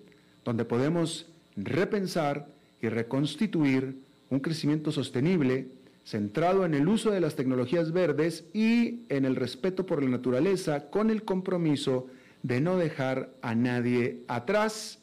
[0.46, 2.48] donde podemos repensar
[2.82, 3.98] y reconstituir
[4.30, 5.68] un crecimiento sostenible
[6.04, 10.90] centrado en el uso de las tecnologías verdes y en el respeto por la naturaleza
[10.90, 12.08] con el compromiso
[12.42, 15.00] de no dejar a nadie atrás.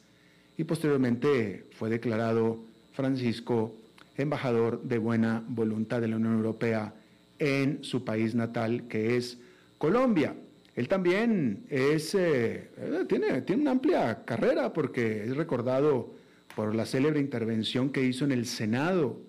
[0.57, 2.59] Y posteriormente fue declarado
[2.93, 3.75] Francisco
[4.15, 6.93] embajador de buena voluntad de la Unión Europea
[7.39, 9.39] en su país natal, que es
[9.79, 10.35] Colombia.
[10.75, 12.69] Él también eh, eh,
[13.07, 16.13] tiene, tiene una amplia carrera porque es recordado
[16.55, 19.19] por la célebre intervención que hizo en el Senado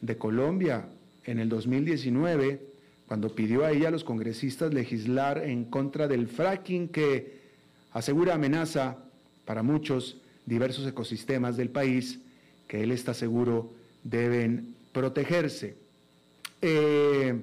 [0.00, 0.88] de Colombia
[1.24, 2.60] en el 2019,
[3.06, 7.40] cuando pidió ahí a los congresistas legislar en contra del fracking que
[7.92, 8.98] asegura amenaza
[9.44, 12.20] para muchos diversos ecosistemas del país
[12.68, 13.72] que él está seguro
[14.04, 15.76] deben protegerse.
[16.62, 17.40] Eh,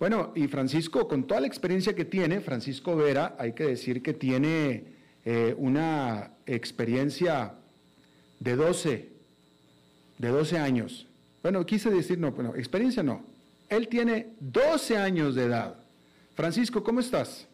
[0.00, 4.14] bueno, y Francisco, con toda la experiencia que tiene, Francisco Vera, hay que decir que
[4.14, 4.84] tiene
[5.26, 7.52] eh, una experiencia
[8.38, 9.12] de 12,
[10.16, 11.06] de 12 años.
[11.42, 13.22] Bueno, quise decir, no, bueno, experiencia no.
[13.68, 15.76] Él tiene 12 años de edad.
[16.34, 17.46] Francisco, ¿cómo estás?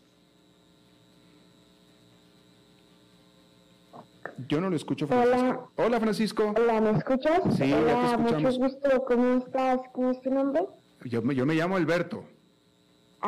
[4.48, 5.36] Yo no lo escucho, Francisco.
[5.36, 5.84] Hola.
[5.84, 6.54] Hola, Francisco.
[6.56, 7.40] Hola, ¿me escuchas?
[7.56, 8.42] Sí, ya te Hola, escuchamos.
[8.42, 9.04] mucho gusto.
[9.04, 9.80] ¿Cómo estás?
[9.92, 10.62] ¿Cómo es tu nombre?
[11.04, 12.35] Yo, yo me llamo Alberto.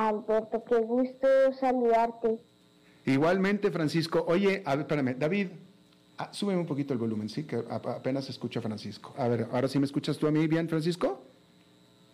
[0.06, 1.26] Alberto, qué gusto
[1.58, 2.38] saludarte.
[3.04, 4.24] Igualmente, Francisco.
[4.28, 5.48] Oye, a ver, espérame, David,
[6.18, 9.14] ah, súbeme un poquito el volumen, sí, que apenas escucho a Francisco.
[9.16, 11.20] A ver, ahora sí me escuchas tú a mí bien, Francisco.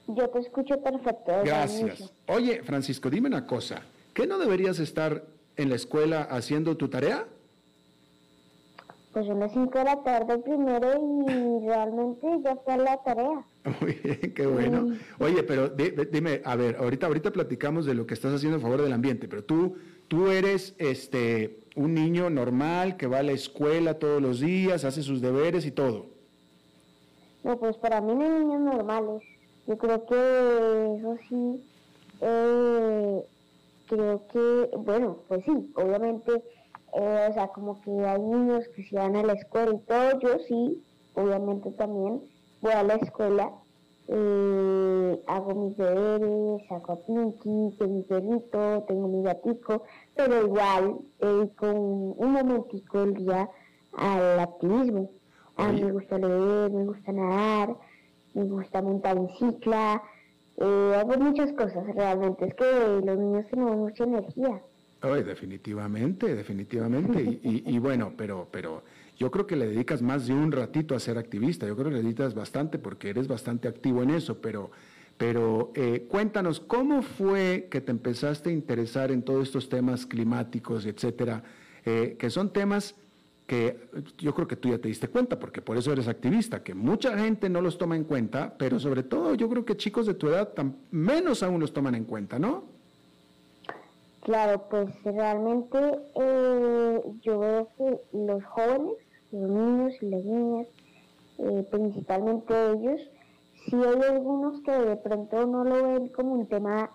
[0.06, 1.32] Yo te escucho perfecto.
[1.44, 2.12] Gracias.
[2.26, 3.82] Oye, Francisco, dime una cosa.
[4.12, 5.24] ¿Qué no deberías estar
[5.56, 7.26] en la escuela haciendo tu tarea?
[9.12, 10.90] Pues son las 5 de la tarde primero
[11.28, 13.44] y realmente ya fue la tarea.
[13.80, 14.88] Muy bien, qué bueno.
[15.18, 18.58] Oye, pero di- di- dime, a ver, ahorita, ahorita platicamos de lo que estás haciendo
[18.58, 19.76] a favor del ambiente, pero tú,
[20.08, 25.02] tú eres este, un niño normal que va a la escuela todos los días, hace
[25.02, 26.06] sus deberes y todo.
[27.42, 29.22] No, pues para mí no hay niños normales.
[29.66, 31.64] Yo creo que eso sí,
[32.20, 33.22] eh,
[33.88, 36.32] creo que, bueno, pues sí, obviamente,
[36.94, 40.20] eh, o sea, como que hay niños que se van a la escuela y todo,
[40.20, 40.82] yo sí,
[41.14, 42.20] obviamente también
[42.64, 43.52] voy a la escuela,
[44.08, 49.82] eh, hago mis deberes, saco a Pinky, tengo mi perrito, tengo mi gatico,
[50.16, 53.50] pero igual eh, con un momentico el día
[53.98, 55.10] al activismo.
[55.56, 55.84] A mí Oye.
[55.84, 57.76] me gusta leer, me gusta nadar,
[58.32, 60.02] me gusta montar en cicla,
[60.56, 62.64] Eh, hago muchas cosas realmente, es que
[63.04, 64.62] los niños tienen mucha energía.
[65.02, 67.20] definitivamente, definitivamente.
[67.42, 68.82] y, bueno, pero, pero
[69.16, 71.96] yo creo que le dedicas más de un ratito a ser activista, yo creo que
[71.96, 74.70] le dedicas bastante porque eres bastante activo en eso, pero,
[75.16, 80.86] pero eh, cuéntanos, ¿cómo fue que te empezaste a interesar en todos estos temas climáticos,
[80.86, 81.42] etcétera,
[81.84, 82.94] eh, que son temas
[83.46, 83.88] que
[84.18, 87.16] yo creo que tú ya te diste cuenta, porque por eso eres activista, que mucha
[87.18, 90.28] gente no los toma en cuenta, pero sobre todo yo creo que chicos de tu
[90.28, 90.52] edad
[90.90, 92.64] menos aún los toman en cuenta, ¿no?
[94.22, 95.78] Claro, pues realmente
[96.14, 98.94] eh, yo veo que los jóvenes,
[99.34, 100.66] los niños y las niñas,
[101.38, 103.00] eh, principalmente ellos,
[103.66, 106.90] sí hay algunos que de pronto no lo ven como un tema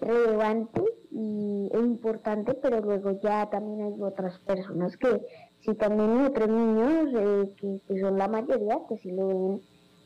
[0.00, 5.20] relevante y, e importante, pero luego ya también hay otras personas que
[5.60, 9.60] sí también hay otros niños, eh, que, son la mayoría, que sí lo ven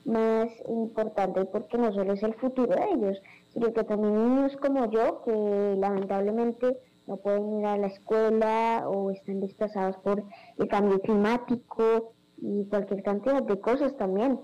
[0.05, 4.91] más importante porque no solo es el futuro de ellos, sino que también niños como
[4.91, 6.77] yo que lamentablemente
[7.07, 10.25] no pueden ir a la escuela o están desplazados por
[10.59, 14.39] el cambio climático y cualquier cantidad de cosas también.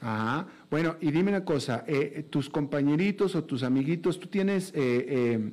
[0.00, 0.48] Ajá.
[0.70, 5.52] Bueno, y dime una cosa, eh, tus compañeritos o tus amiguitos, ¿tú tienes eh,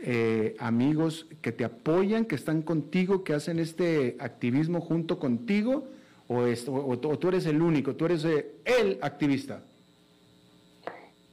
[0.00, 5.84] eh, amigos que te apoyan, que están contigo, que hacen este activismo junto contigo?
[6.26, 9.62] ¿O, o, tú eres el único, tú eres el activista?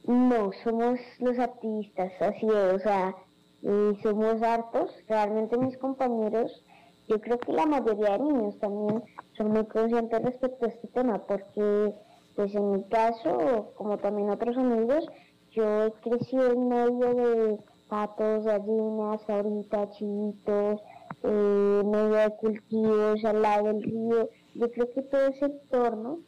[0.06, 3.14] No, somos los activistas, así es, o sea,
[4.02, 6.62] somos hartos, realmente mis compañeros,
[7.08, 9.02] yo creo que la mayoría de niños también
[9.36, 11.94] son muy conscientes respecto a este tema, porque
[12.34, 15.06] pues en mi caso, como también otros amigos,
[15.52, 20.80] yo he crecido en medio de patos, gallinas, ahorita chivitos,
[21.22, 24.28] eh, medio de cultivos al lado del río.
[24.54, 26.18] Yo creo que todo ese entorno,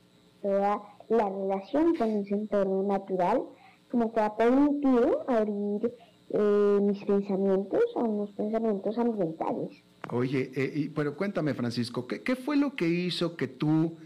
[0.41, 3.43] toda la relación con ese entorno natural,
[3.91, 5.93] como que ha permitido abrir
[6.31, 9.83] eh, mis pensamientos a unos pensamientos ambientales.
[10.11, 13.97] Oye, eh, pero cuéntame, Francisco, ¿qué, ¿qué fue lo que hizo que tú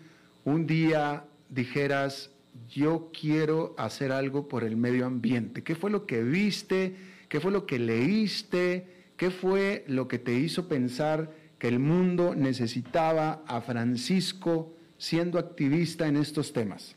[0.45, 2.31] un día dijeras,
[2.69, 5.63] yo quiero hacer algo por el medio ambiente?
[5.63, 6.97] ¿Qué fue lo que viste?
[7.29, 8.87] ¿Qué fue lo que leíste?
[9.17, 16.07] ¿Qué fue lo que te hizo pensar que el mundo necesitaba a Francisco siendo activista
[16.09, 16.97] en estos temas?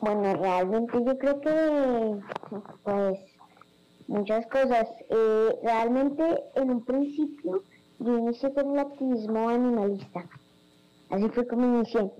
[0.00, 2.18] Bueno, realmente yo creo que,
[2.82, 3.18] pues,
[4.08, 4.88] muchas cosas.
[5.10, 6.22] Eh, realmente,
[6.54, 7.62] en un principio,
[7.98, 10.28] yo inicié con el activismo animalista.
[11.10, 12.10] Así fue como inicié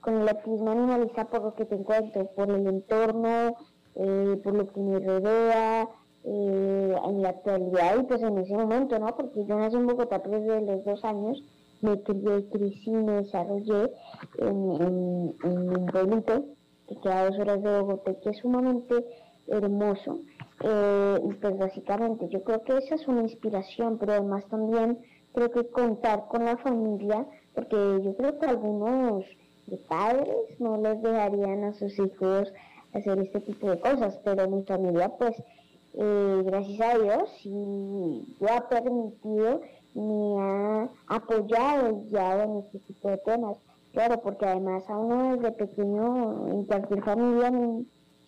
[0.00, 3.56] con el activismo animalista por lo que te encuentro, por el entorno,
[3.94, 5.88] eh, por lo que me rodea,
[6.24, 9.06] eh, en la actualidad y pues en ese momento, ¿no?
[9.16, 11.42] Porque yo nací en Bogotá desde los dos años,
[11.80, 13.90] me crié, crecí, me desarrollé
[14.38, 16.44] en, un pueblito
[16.88, 19.04] que queda dos horas de Bogotá, que es sumamente
[19.46, 20.20] hermoso.
[20.62, 24.98] Eh, y pues básicamente yo creo que esa es una inspiración, pero además también
[25.32, 29.24] creo que contar con la familia, porque yo creo que algunos
[29.66, 32.52] de padres no les dejarían a sus hijos
[32.92, 35.36] hacer este tipo de cosas, pero mi familia pues
[35.94, 39.60] eh, gracias a Dios sí lo ha permitido
[39.94, 43.56] me ha apoyado y guiado en este tipo de temas.
[43.92, 47.50] Claro, porque además a uno desde pequeño en cualquier familia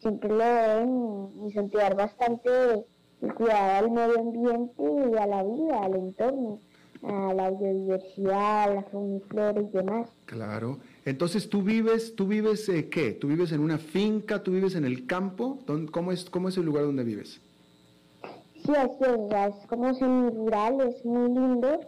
[0.02, 2.50] siempre lo ven incentivar bastante
[3.22, 6.58] el cuidado al medio ambiente y a la vida, al entorno,
[7.02, 9.20] a la biodiversidad, a la fauna
[9.60, 10.10] y demás.
[10.26, 10.78] Claro.
[11.04, 13.12] Entonces, ¿tú vives, tú vives eh, qué?
[13.12, 14.42] ¿Tú vives en una finca?
[14.42, 15.60] ¿Tú vives en el campo?
[15.92, 17.40] ¿Cómo es, cómo es el lugar donde vives?
[18.64, 21.80] Sí, así es, es como semi-rural, es muy lindo.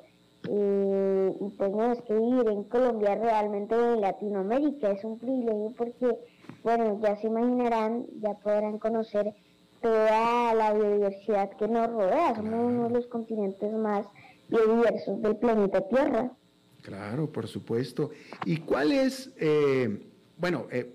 [0.49, 5.73] Eh, y pues no, es que vivir en Colombia realmente en Latinoamérica es un privilegio
[5.77, 6.19] porque,
[6.65, 9.35] bueno, ya se imaginarán, ya podrán conocer
[9.83, 12.35] toda la biodiversidad que nos rodea.
[12.35, 14.07] Somos uno de los continentes más
[14.49, 16.33] biodiversos del planeta Tierra.
[16.81, 18.11] Claro, por supuesto.
[18.47, 20.03] ¿Y cuál es, eh,
[20.39, 20.91] bueno, eh,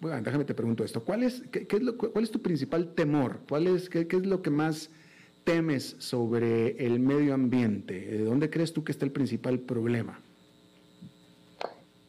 [0.00, 3.38] bueno, déjame te pregunto esto, ¿cuál es, qué, es lo, cuál es tu principal temor?
[3.48, 4.90] ¿Cuál es, qué, es lo que más
[5.44, 8.00] temes sobre el medio ambiente?
[8.00, 10.20] ¿De dónde crees tú que está el principal problema?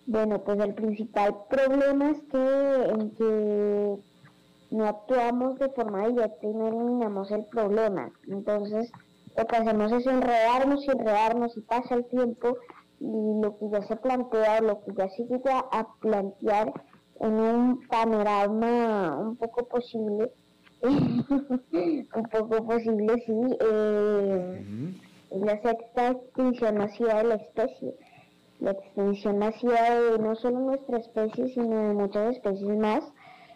[0.07, 3.95] Bueno, pues el principal problema es que, en que
[4.71, 8.11] no actuamos de forma directa y no eliminamos el problema.
[8.27, 8.91] Entonces,
[9.35, 12.57] lo que hacemos es enredarnos y enredarnos y pasa el tiempo
[12.99, 16.71] y lo que ya se plantea, lo que ya se llega a plantear
[17.19, 20.31] en un panorama un poco posible,
[20.83, 24.93] un poco posible, sí, eh,
[25.31, 27.95] la sexta extinción masiva de la especie,
[28.59, 33.03] la extinción masiva de no solo nuestra especie, sino de muchas especies más,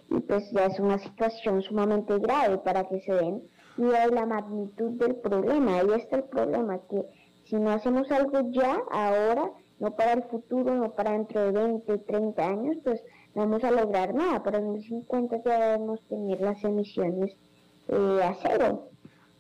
[0.10, 3.42] y pues ya es una situación sumamente grave para que se den
[3.78, 5.80] y de la magnitud del problema.
[5.80, 7.06] Ahí está el problema, que
[7.46, 11.98] si no hacemos algo ya, ahora, no para el futuro, no para dentro de 20,
[12.00, 13.02] 30 años, pues
[13.34, 14.44] no vamos a lograr nada.
[14.44, 17.32] Para 2050 ya debemos tener las emisiones
[17.88, 18.90] eh, a cero.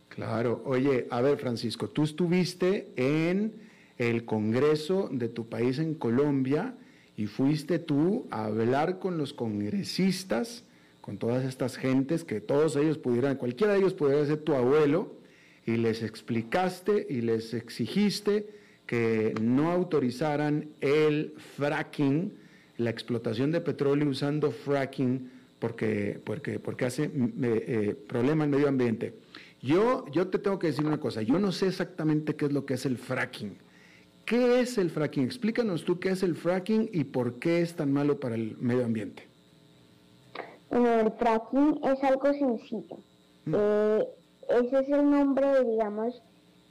[0.07, 0.61] Claro.
[0.65, 3.68] Oye, a ver, Francisco, tú estuviste en
[3.99, 6.75] el Congreso de tu país en Colombia
[7.15, 10.63] y fuiste tú a hablar con los congresistas,
[11.01, 15.19] con todas estas gentes, que todos ellos pudieran, cualquiera de ellos pudiera ser tu abuelo,
[15.65, 18.47] y les explicaste y les exigiste
[18.87, 22.33] que no autorizaran el fracking,
[22.77, 25.29] la explotación de petróleo usando fracking
[25.59, 29.13] porque, porque, porque hace eh, problema al medio ambiente.
[29.61, 32.65] Yo, yo te tengo que decir una cosa, yo no sé exactamente qué es lo
[32.65, 33.57] que es el fracking.
[34.29, 35.23] ¿Qué es el fracking?
[35.23, 38.85] Explícanos tú qué es el fracking y por qué es tan malo para el medio
[38.85, 39.23] ambiente.
[40.69, 42.97] Bueno, el fracking es algo sencillo.
[43.45, 43.55] Mm.
[43.57, 44.07] Eh,
[44.49, 46.21] ese es el nombre, digamos,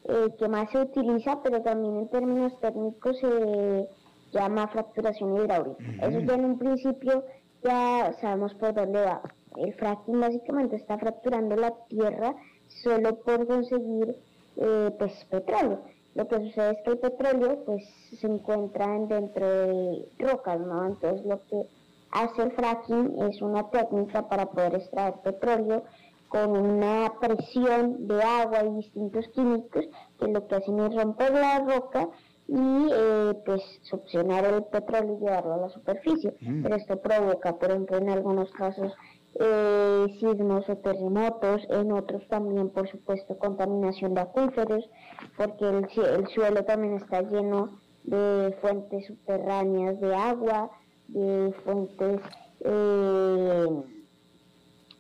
[0.05, 3.89] eh, que más se utiliza, pero también en términos técnicos se
[4.31, 5.85] llama fracturación hidráulica.
[6.01, 7.25] Eso ya en un principio
[7.65, 9.21] ya sabemos por dónde va.
[9.57, 12.37] El fracking básicamente está fracturando la tierra
[12.85, 14.15] solo por conseguir
[14.59, 15.98] eh, pues petróleo.
[16.19, 17.85] Lo que sucede es que el petróleo pues
[18.19, 20.85] se encuentra dentro de rocas, ¿no?
[20.85, 21.69] Entonces lo que
[22.11, 25.85] hace el fracking es una técnica para poder extraer petróleo
[26.29, 29.85] con una presión de agua y distintos químicos
[30.19, 32.09] que lo que hacen es romper la roca
[32.49, 36.35] y eh, pues succionar el petróleo y llevarlo a la superficie.
[36.41, 36.65] Mm.
[36.65, 38.93] Pero esto provoca, por ejemplo, en algunos casos
[39.35, 44.89] eh, sismos o terremotos, en otros también, por supuesto, contaminación de acuíferos,
[45.37, 50.71] porque el, el suelo también está lleno de fuentes subterráneas de agua,
[51.09, 52.21] de fuentes,
[52.61, 53.67] eh,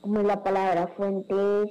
[0.00, 1.70] como es la palabra, fuentes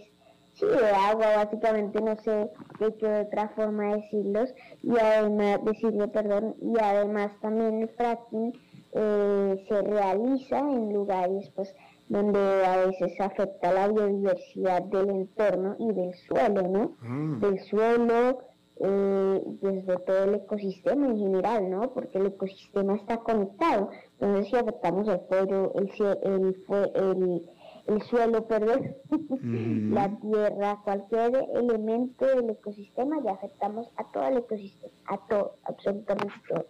[0.55, 2.49] sí, de agua, básicamente no sé
[2.79, 4.53] de qué otra forma decirlos,
[4.83, 8.53] y además, decirlo, perdón, y además también el fracking
[8.93, 11.73] eh, se realiza en lugares pues
[12.09, 16.97] donde a veces afecta la biodiversidad del entorno y del suelo, ¿no?
[17.01, 17.39] Mm.
[17.39, 18.39] Del suelo,
[18.79, 21.93] eh, desde todo el ecosistema en general, ¿no?
[21.93, 23.89] Porque el ecosistema está conectado.
[24.19, 25.91] Entonces, si afectamos el fuego, el,
[26.23, 27.49] el, el,
[27.87, 28.95] el suelo, perdón,
[29.41, 29.93] mm.
[29.93, 36.35] la tierra, cualquier elemento del ecosistema, ya afectamos a todo el ecosistema, a todo, absolutamente
[36.47, 36.65] todo.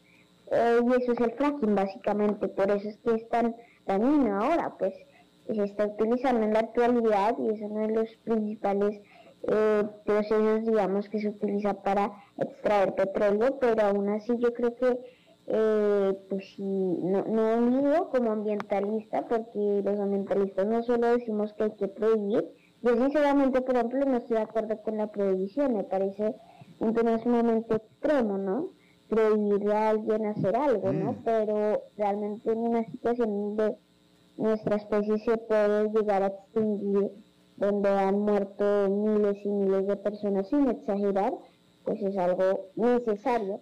[0.51, 2.47] Eh, y eso es el fracking, básicamente.
[2.47, 4.93] Por eso es que es tan dañino ahora, pues
[5.53, 9.01] se está utilizando en la actualidad y es uno de los principales
[9.47, 14.99] eh, procesos, digamos, que se utiliza para extraer petróleo, pero aún así yo creo que,
[15.47, 21.71] eh, pues no, no digo como ambientalista, porque los ambientalistas no solo decimos que hay
[21.71, 22.45] que prohibir,
[22.81, 26.35] yo sinceramente, por ejemplo, no estoy de acuerdo con la prohibición, me parece
[26.79, 28.69] un tema sumamente extremo, ¿no?
[29.07, 31.13] Prohibir a alguien hacer algo, ¿no?
[31.13, 31.23] Mm.
[31.23, 33.77] Pero realmente en una situación de
[34.37, 37.11] nuestra especie se puede llegar a extinguir,
[37.57, 41.33] donde han muerto miles y miles de personas sin exagerar,
[41.83, 43.61] pues es algo necesario.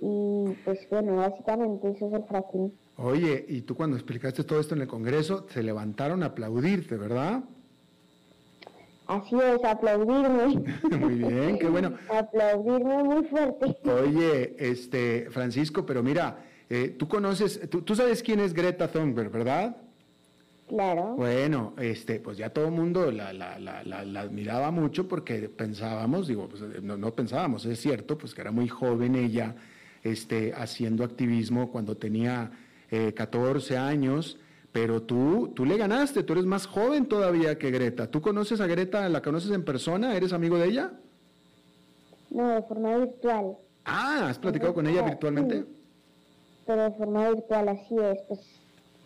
[0.00, 2.72] Y pues bueno, básicamente eso es el fracking.
[2.96, 7.44] Oye, y tú cuando explicaste todo esto en el Congreso, se levantaron a aplaudirte, ¿verdad?
[9.06, 10.62] Así es, aplaudirme.
[11.00, 11.94] muy bien, qué bueno.
[12.14, 13.76] aplaudirme muy fuerte.
[13.90, 19.30] Oye, este, Francisco, pero mira, eh, tú conoces, tú, tú, sabes quién es Greta Thunberg,
[19.30, 19.76] ¿verdad?
[20.68, 21.14] Claro.
[21.16, 26.28] Bueno, este, pues ya todo el mundo la, la, la, la, admiraba mucho porque pensábamos,
[26.28, 29.56] digo, pues no, no, pensábamos, es cierto, pues que era muy joven ella,
[30.02, 32.50] este, haciendo activismo cuando tenía
[32.90, 34.38] eh, 14 años,
[34.70, 38.10] pero tú, tú le ganaste, tú eres más joven todavía que Greta.
[38.10, 40.14] ¿Tú conoces a Greta, la conoces en persona?
[40.14, 40.92] ¿Eres amigo de ella?
[42.30, 43.56] No, de forma virtual.
[43.86, 45.64] Ah, ¿has platicado con ella virtualmente?
[46.68, 48.40] pero de forma virtual, así es, pues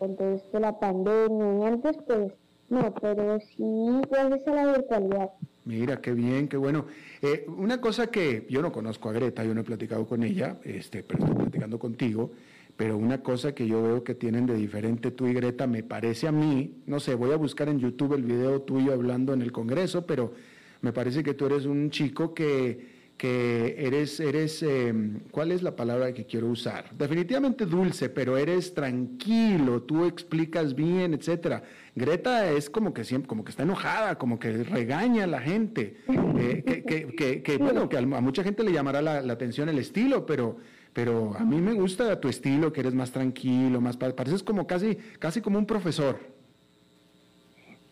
[0.04, 2.32] entonces de la pandemia y antes pues
[2.68, 5.30] no, pero sí gracias a la virtualidad.
[5.64, 6.86] Mira, qué bien, qué bueno.
[7.20, 10.56] Eh, una cosa que yo no conozco a Greta, yo no he platicado con ella,
[10.64, 12.32] este, pero estoy platicando contigo,
[12.76, 16.26] pero una cosa que yo veo que tienen de diferente tú y Greta, me parece
[16.28, 19.52] a mí, no sé, voy a buscar en YouTube el video tuyo hablando en el
[19.52, 20.32] Congreso, pero
[20.80, 22.91] me parece que tú eres un chico que
[23.22, 26.86] que eres, eres em, ¿cuál es la palabra que quiero usar?
[26.90, 31.62] Definitivamente dulce, pero eres tranquilo, tú explicas bien, etcétera.
[31.94, 35.98] Greta es como que siempre, como que está enojada, como que regaña a la gente,
[36.36, 36.82] eh, que,
[37.14, 40.56] que, que, bueno, que a mucha gente le llamará la, atención el estilo, pero,
[40.92, 44.96] pero a mí me gusta tu estilo, que eres más tranquilo, más, pareces como casi,
[45.20, 46.18] casi como un profesor.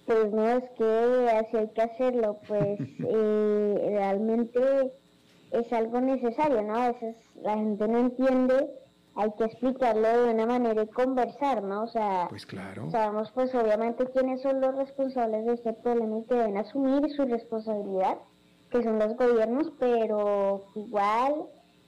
[0.06, 4.90] Pues no, es que así hay que hacerlo, pues eh, realmente
[5.52, 6.76] es algo necesario, ¿no?
[6.76, 8.70] A veces la gente no entiende,
[9.16, 11.84] hay que explicarlo de una manera y conversar, ¿no?
[11.84, 12.90] O sea, Pues claro.
[12.90, 17.24] sabemos pues obviamente quiénes son los responsables de este problema y que deben asumir su
[17.24, 18.18] responsabilidad,
[18.70, 21.34] que son los gobiernos, pero igual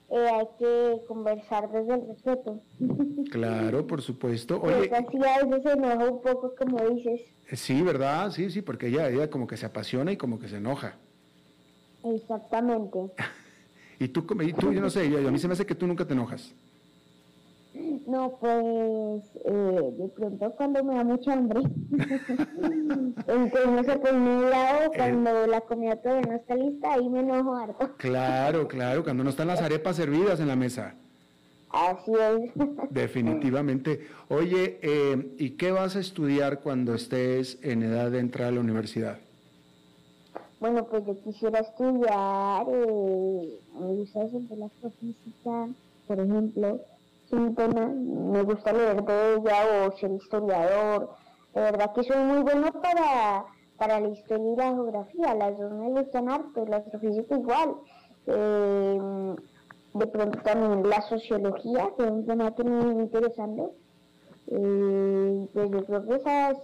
[0.09, 2.59] eh, hay que conversar desde el respeto.
[3.31, 4.59] Claro, por supuesto.
[4.61, 7.21] Pues Oye, así a veces se enoja un poco, como dices.
[7.53, 8.29] sí, ¿verdad?
[8.29, 10.97] Sí, sí, porque ella, ella como que se apasiona y como que se enoja.
[12.03, 12.99] Exactamente.
[13.99, 15.87] Y tú, y tú yo no sé, yo- a mí se me hace que tú
[15.87, 16.53] nunca te enojas.
[18.05, 21.61] No, pues eh, de pronto cuando me da mucha hambre.
[21.91, 27.55] Entonces, no sé, he dado cuando la comida todavía no está lista, ahí me enojo
[27.55, 27.95] harto.
[27.97, 30.95] Claro, claro, cuando no están las arepas servidas en la mesa.
[31.71, 32.51] Así es.
[32.91, 34.07] Definitivamente.
[34.29, 38.59] Oye, eh, ¿y qué vas a estudiar cuando estés en edad de entrar a la
[38.59, 39.17] universidad?
[40.63, 45.67] Bueno, pues yo quisiera estudiar, eh, me gusta siempre la astrofísica,
[46.07, 46.79] por ejemplo,
[47.25, 51.09] es un tema, me gusta leer de ella o ser historiador.
[51.53, 53.43] De verdad que soy muy bueno para,
[53.77, 57.75] para la historia y la geografía, las dos me gustan harto, la astrofísica igual.
[58.27, 59.35] Eh,
[59.95, 63.73] de pronto también la sociología, que es un tema que me viene interesando.
[64.47, 66.57] Eh, pues creo que esas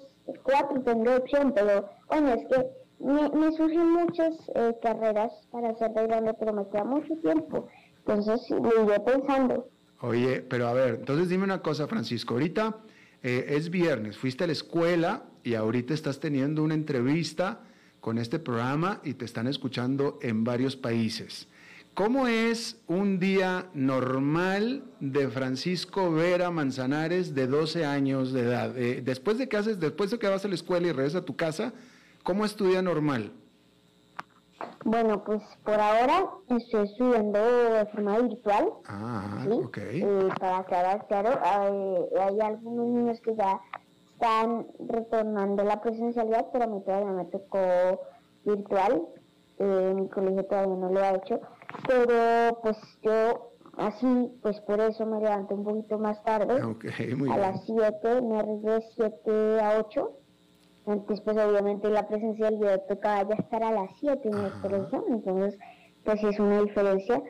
[0.43, 5.91] cuatro tendré opción, pero bueno, es que me, me surgen muchas eh, carreras para ser
[5.91, 7.68] de grande, pero me queda mucho tiempo.
[8.00, 9.70] Entonces lo iré pensando.
[10.02, 12.34] Oye, pero a ver, entonces dime una cosa, Francisco.
[12.34, 12.78] Ahorita
[13.22, 17.62] eh, es viernes, fuiste a la escuela y ahorita estás teniendo una entrevista
[18.00, 21.47] con este programa y te están escuchando en varios países.
[21.93, 28.78] ¿Cómo es un día normal de Francisco Vera Manzanares de 12 años de edad?
[28.78, 31.26] Eh, después de que haces, después de que vas a la escuela y regresas a
[31.26, 31.74] tu casa,
[32.24, 33.34] ¿cómo es tu día normal?
[34.86, 38.70] Bueno, pues por ahora estoy estudiando de forma virtual.
[38.86, 39.51] Ah, ¿sí?
[39.51, 39.78] ok.
[39.78, 43.59] Eh, para aclarar, claro, hay, hay algunos niños que ya
[44.13, 47.59] están retornando la presencialidad, pero a mí todavía me tocó
[48.45, 49.01] virtual.
[49.59, 51.39] Eh, mi colegio todavía no lo ha hecho,
[51.86, 56.63] pero pues yo así, pues por eso me levanto un poquito más tarde.
[56.63, 56.86] Ok,
[57.17, 57.41] muy a bien.
[57.41, 60.11] las 7, me arriesgué de 7 a 8.
[60.86, 65.60] Antes, pues obviamente la presencialidad tocaba ya estar a las 7 en el colegio, entonces,
[66.04, 67.22] pues es una diferencia.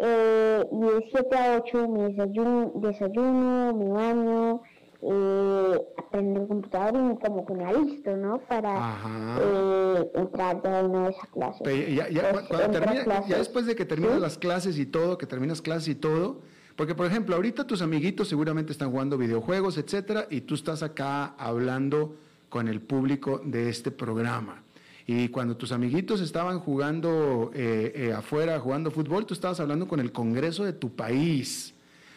[0.00, 4.60] Eh, y de 7 a 8 me desayuno, desayuno me baño,
[5.02, 8.38] eh, aprendo el computador y como que me alisto, ¿no?
[8.48, 8.96] Para
[9.40, 11.64] eh, entrar ya de una vez a clase.
[11.64, 13.38] Pe- ya, ya- Pues, cuando termina- ya clases.
[13.38, 14.20] después de que terminas ¿Sí?
[14.20, 16.42] las clases y todo, que terminas clases y todo,
[16.76, 21.34] porque por ejemplo, ahorita tus amiguitos seguramente están jugando videojuegos, etcétera, y tú estás acá
[21.38, 22.14] hablando
[22.48, 24.62] con el público de este programa.
[25.06, 30.00] Y cuando tus amiguitos estaban jugando eh, eh, afuera, jugando fútbol, tú estabas hablando con
[30.00, 31.72] el Congreso de tu país.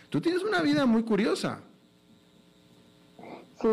[0.09, 1.61] Tú tienes una vida muy curiosa.
[3.61, 3.67] Sí,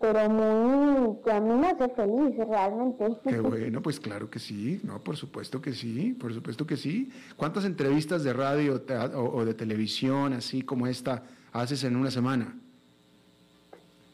[0.00, 3.04] pero muy, que a mí me hace feliz realmente.
[3.28, 7.12] Qué bueno, pues claro que sí, no, por supuesto que sí, por supuesto que sí.
[7.36, 11.96] ¿Cuántas entrevistas de radio te ha- o, o de televisión, así como esta, haces en
[11.96, 12.56] una semana?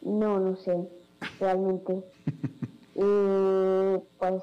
[0.03, 0.76] No, no sé,
[1.41, 2.03] realmente.
[2.95, 4.43] y pues,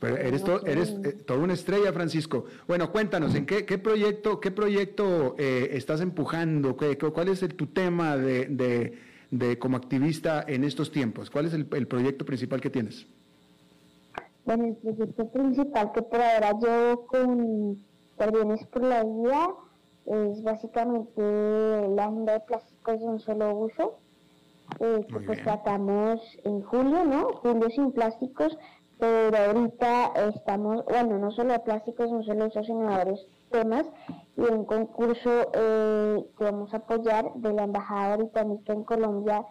[0.00, 2.44] Pero eres, to- eres eh, toda una estrella, Francisco.
[2.66, 6.76] Bueno, cuéntanos, ¿en qué, qué proyecto, qué proyecto eh, estás empujando?
[6.76, 8.98] ¿Qué- ¿Cuál es el- tu tema de, de-
[9.30, 11.30] de como activista en estos tiempos?
[11.30, 13.06] ¿Cuál es el, el proyecto principal que tienes?
[14.44, 17.78] bueno, el proyecto principal que por ahora llevo con
[18.16, 19.50] Guardianes por la Vida
[20.04, 21.22] es básicamente
[21.94, 23.98] la agenda de plásticos de un solo uso,
[24.80, 25.44] eh, que pues bien.
[25.44, 27.28] tratamos en julio, ¿no?
[27.42, 28.56] Julio sin plásticos,
[28.98, 33.86] pero ahorita estamos, bueno, no solo de plásticos un solo uso, sino de varios temas,
[34.36, 39.44] y un concurso eh, que vamos a apoyar de la Embajada Británica en Colombia,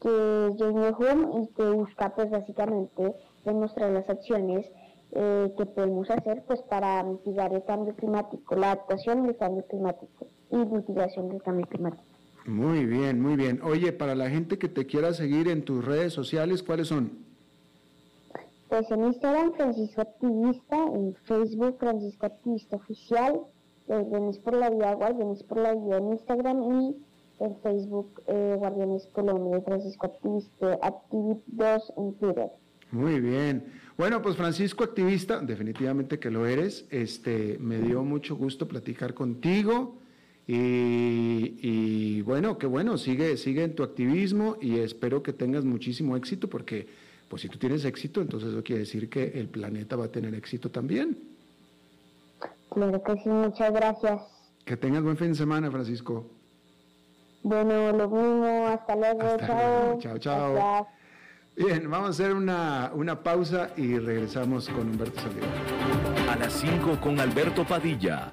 [0.00, 3.14] que es Join Your Home y que busca pues básicamente
[3.44, 4.66] demostrar las acciones
[5.12, 10.26] eh, que podemos hacer pues para mitigar el cambio climático, la adaptación del cambio climático
[10.50, 12.15] y mitigación del cambio climático.
[12.46, 13.60] Muy bien, muy bien.
[13.62, 17.10] Oye, para la gente que te quiera seguir en tus redes sociales, ¿cuáles son?
[18.68, 23.40] Pues en Instagram Francisco Activista, en Facebook Francisco Activista Oficial,
[23.88, 26.96] eh, Guardianes por la Vida, Guardianes por la Vida en Instagram y
[27.38, 32.50] en Facebook eh, Guardianes Colombia, Francisco Activista, Activit 2 en Twitter.
[32.90, 33.64] Muy bien.
[33.98, 36.86] Bueno, pues Francisco Activista, definitivamente que lo eres.
[36.90, 39.96] Este, me dio mucho gusto platicar contigo.
[40.48, 46.16] Y, y bueno, qué bueno, sigue, sigue en tu activismo y espero que tengas muchísimo
[46.16, 46.86] éxito porque
[47.28, 50.32] Pues si tú tienes éxito, entonces eso quiere decir que el planeta va a tener
[50.34, 51.18] éxito también.
[52.70, 54.22] Claro que sí, muchas gracias.
[54.64, 56.24] Que tengas buen fin de semana, Francisco.
[57.42, 59.56] Bueno, lo mismo, hasta luego, Hasta chao.
[59.56, 60.52] luego, chao, chao.
[60.54, 60.86] Gracias.
[61.56, 65.48] Bien, vamos a hacer una, una pausa y regresamos con Humberto Saldívar.
[66.30, 68.32] A las 5 con Alberto Padilla,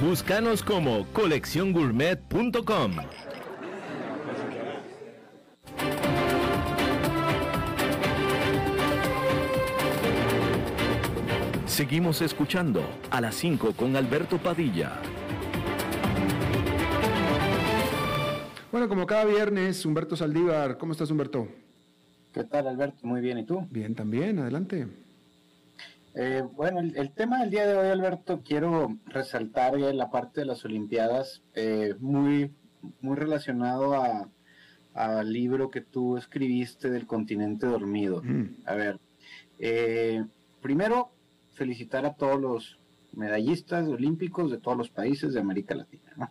[0.00, 2.92] Búscanos como colecciongourmet.com.
[11.66, 14.92] Seguimos escuchando a las 5 con Alberto Padilla.
[18.70, 20.78] Bueno, como cada viernes, Humberto Saldívar.
[20.78, 21.48] ¿Cómo estás, Humberto?
[22.32, 23.06] ¿Qué tal, Alberto?
[23.06, 23.66] Muy bien, ¿y tú?
[23.70, 24.88] Bien, también, adelante.
[26.14, 30.40] Eh, bueno, el, el tema del día de hoy, Alberto, quiero resaltar eh, la parte
[30.40, 32.52] de las Olimpiadas, eh, muy,
[33.00, 34.28] muy relacionado a-
[34.94, 38.20] al libro que tú escribiste del continente dormido.
[38.22, 38.56] Mm.
[38.66, 39.00] A ver,
[39.58, 40.22] eh,
[40.60, 41.10] primero,
[41.52, 42.78] felicitar a todos los
[43.14, 46.12] medallistas olímpicos de todos los países de América Latina.
[46.16, 46.30] ¿no?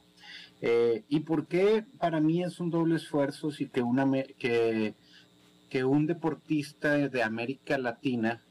[1.09, 4.05] ¿Y por qué para mí es un doble esfuerzo si que, una,
[4.37, 8.41] que un deportista de América Latina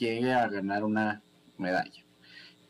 [0.00, 1.22] llegue a ganar una
[1.58, 2.02] medalla?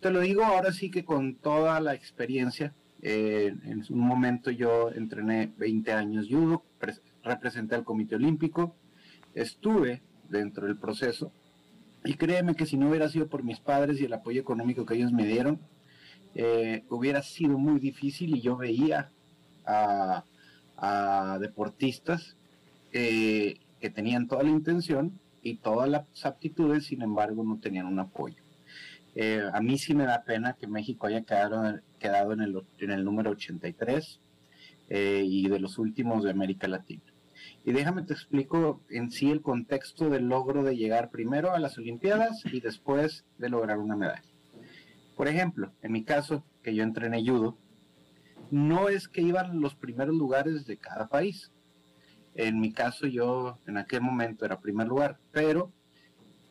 [0.00, 2.74] Te lo digo ahora sí que con toda la experiencia.
[3.02, 8.74] eh, en un momento yo entrené 20 años judo, pres- representé al Comité Olímpico,
[9.34, 11.32] estuve dentro del proceso
[12.04, 14.96] y créeme que si no hubiera sido por mis padres y el apoyo económico que
[14.96, 15.60] ellos me dieron,
[16.34, 19.10] eh, hubiera sido muy difícil y yo veía
[19.64, 20.24] a,
[20.76, 22.36] a deportistas
[22.92, 27.98] eh, que tenían toda la intención y todas las aptitudes, sin embargo no tenían un
[27.98, 28.42] apoyo.
[29.14, 33.30] Eh, a mí sí me da pena que México haya quedado, quedado en, el, número
[33.30, 34.20] 83
[34.88, 37.02] eh, y de los últimos de América Latina.
[37.64, 41.76] Y déjame te explico en sí el contexto del logro de llegar primero a las
[41.78, 44.22] Olimpiadas y después de lograr una medalla.
[45.16, 47.58] Por ejemplo, en mi caso, que yo entrené judo,
[48.50, 51.52] no es que iban los primeros lugares de cada país.
[52.40, 55.70] En mi caso, yo en aquel momento era primer lugar, pero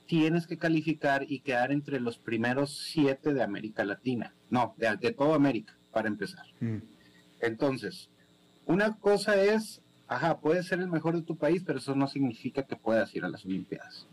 [0.05, 4.35] tienes que calificar y quedar entre los primeros siete de América Latina.
[4.51, 6.45] No, de, de toda América, para empezar.
[6.59, 6.77] Mm.
[7.41, 8.11] Entonces,
[8.67, 12.67] una cosa es, ajá, puedes ser el mejor de tu país, pero eso no significa
[12.67, 14.05] que puedas ir a las Olimpiadas.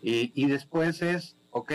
[0.00, 1.72] Y, y después es, ok,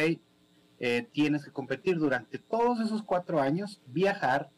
[0.80, 4.50] eh, tienes que competir durante todos esos cuatro años, viajar,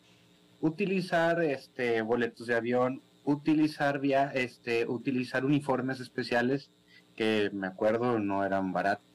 [0.62, 6.72] utilizar este, boletos de avión, utilizar, via, este, utilizar uniformes especiales
[7.16, 9.06] que me acuerdo no eran baratos.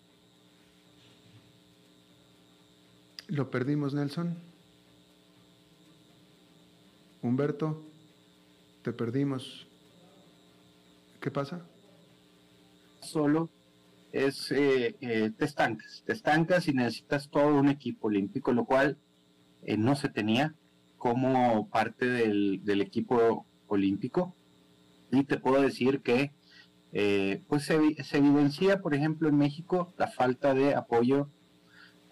[3.29, 4.37] Lo perdimos, Nelson.
[7.23, 7.83] Humberto,
[8.83, 9.69] te perdimos.
[11.21, 11.65] ¿Qué pasa?
[13.01, 13.51] Solo
[14.13, 18.99] es, eh, eh, te estancas, te estancas y necesitas todo un equipo olímpico, lo cual
[19.63, 20.55] eh, no se tenía
[20.97, 24.35] como parte del, del equipo olímpico.
[25.11, 26.33] Y te puedo decir que
[26.93, 31.29] eh, pues se, se evidencia, por ejemplo, en México la falta de apoyo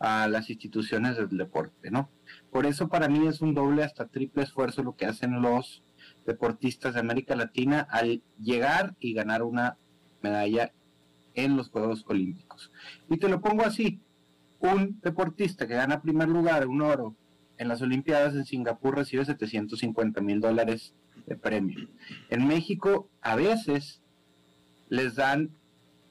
[0.00, 2.08] a las instituciones del deporte, ¿no?
[2.50, 5.82] Por eso para mí es un doble hasta triple esfuerzo lo que hacen los
[6.24, 9.76] deportistas de América Latina al llegar y ganar una
[10.22, 10.72] medalla
[11.34, 12.70] en los Juegos Olímpicos.
[13.10, 14.00] Y te lo pongo así,
[14.60, 17.16] un deportista que gana primer lugar, un oro,
[17.56, 20.94] en las Olimpiadas en Singapur recibe 750 mil dólares
[21.26, 21.88] de premio.
[22.30, 24.00] En México a veces
[24.88, 25.50] les dan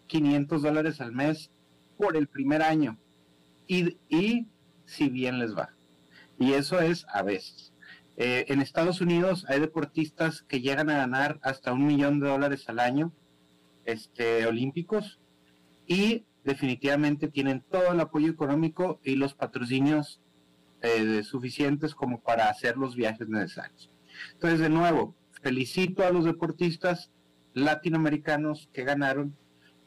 [0.08, 1.52] 500 dólares al mes
[1.98, 2.98] por el primer año
[3.68, 4.48] y, y
[4.86, 5.70] si bien les va.
[6.40, 7.74] Y eso es a veces.
[8.16, 12.68] Eh, en Estados Unidos hay deportistas que llegan a ganar hasta un millón de dólares
[12.68, 13.12] al año
[13.86, 15.20] este, olímpicos
[15.86, 20.22] y definitivamente tienen todo el apoyo económico y los patrocinios
[20.82, 23.90] eh, suficientes como para hacer los viajes necesarios.
[24.34, 27.12] Entonces, de nuevo, felicito a los deportistas
[27.54, 29.36] latinoamericanos que ganaron,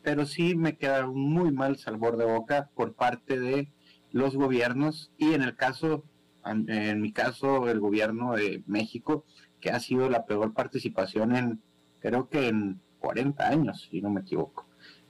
[0.03, 3.72] pero sí me queda muy mal sabor de boca por parte de
[4.11, 6.05] los gobiernos y en el caso,
[6.45, 9.24] en mi caso, el gobierno de México,
[9.61, 11.62] que ha sido la peor participación en,
[12.01, 14.66] creo que en 40 años, si no me equivoco.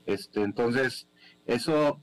[0.07, 1.09] Este, entonces,
[1.47, 2.03] eso,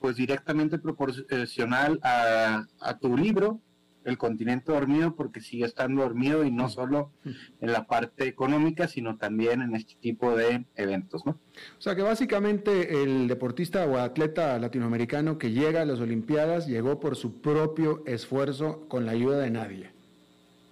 [0.00, 2.66] pues directamente proporcional a,
[3.00, 3.60] tu libro,
[4.04, 9.16] El continente dormido, porque sigue estando dormido y no solo en la parte económica, sino
[9.16, 11.32] también en este tipo de eventos, ¿no?
[11.78, 17.00] O sea que básicamente el deportista o atleta latinoamericano que llega a las Olimpiadas llegó
[17.00, 19.90] por su propio esfuerzo con la ayuda de nadie.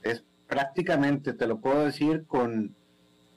[0.02, 2.74] Es prácticamente, te lo puedo decir con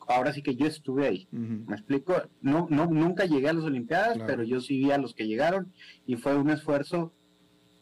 [0.08, 1.28] ahora sí que yo estuve ahí.
[1.32, 2.16] ¿Me explico?
[2.42, 5.74] No, no, nunca llegué a las Olimpiadas, pero yo sí vi a los que llegaron
[6.06, 7.14] y fue un esfuerzo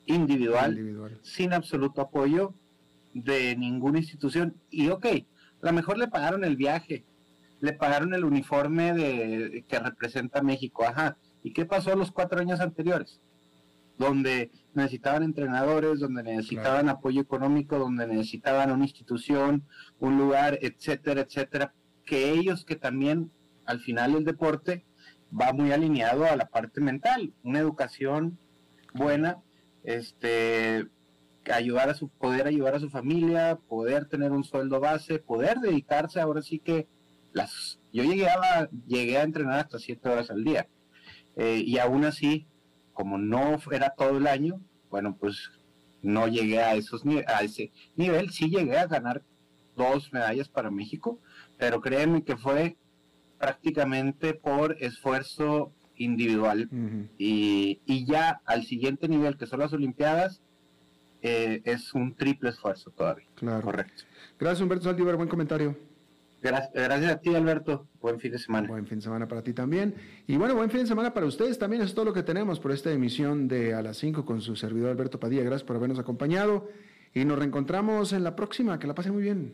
[0.06, 2.54] individual, sin absoluto apoyo
[3.14, 4.56] de ninguna institución.
[4.70, 7.06] Y ok, a lo mejor le pagaron el viaje,
[7.62, 11.18] le pagaron el uniforme de, que representa México, ajá.
[11.44, 13.20] ¿Y qué pasó los cuatro años anteriores?
[13.98, 19.64] Donde necesitaban entrenadores, donde necesitaban apoyo económico, donde necesitaban una institución,
[20.00, 21.74] un lugar, etcétera, etcétera
[22.06, 23.32] que ellos que también
[23.66, 24.86] al final el deporte
[25.40, 28.38] va muy alineado a la parte mental, una educación
[28.94, 29.38] buena,
[29.84, 30.88] este
[31.52, 36.22] ayudar a su poder ayudar a su familia, poder tener un sueldo base, poder dedicarse
[36.22, 36.88] ahora sí que
[37.34, 40.68] las yo llegué a llegué a entrenar hasta siete horas al día.
[41.36, 42.48] Eh, y aún así
[42.94, 45.52] como no era todo el año, bueno pues
[46.02, 49.24] no llegué a esos a ese nivel, sí llegué a ganar
[49.76, 51.20] dos medallas para México,
[51.58, 52.78] pero créeme que fue
[53.40, 55.74] prácticamente por esfuerzo
[56.04, 56.70] individual.
[57.18, 60.42] y, ya al siguiente nivel, que son las Olimpiadas,
[61.22, 63.28] eh, es un triple esfuerzo todavía.
[63.36, 63.64] Claro.
[63.64, 64.04] Correcto.
[64.40, 65.76] Gracias, Humberto Saldívar, buen comentario.
[66.42, 67.88] Gracias, gracias, a ti, Alberto.
[68.02, 68.68] Buen fin de semana.
[68.68, 69.96] Buen fin de semana para ti también.
[70.28, 71.82] Y bueno, buen fin de semana para ustedes también.
[71.82, 74.58] Eso es todo lo que tenemos por esta emisión de A las 5 con su
[74.58, 75.44] servidor Alberto Padilla.
[75.44, 76.68] Gracias por habernos acompañado.
[77.14, 78.78] Y nos reencontramos en la próxima.
[78.78, 79.54] Que la pase muy bien.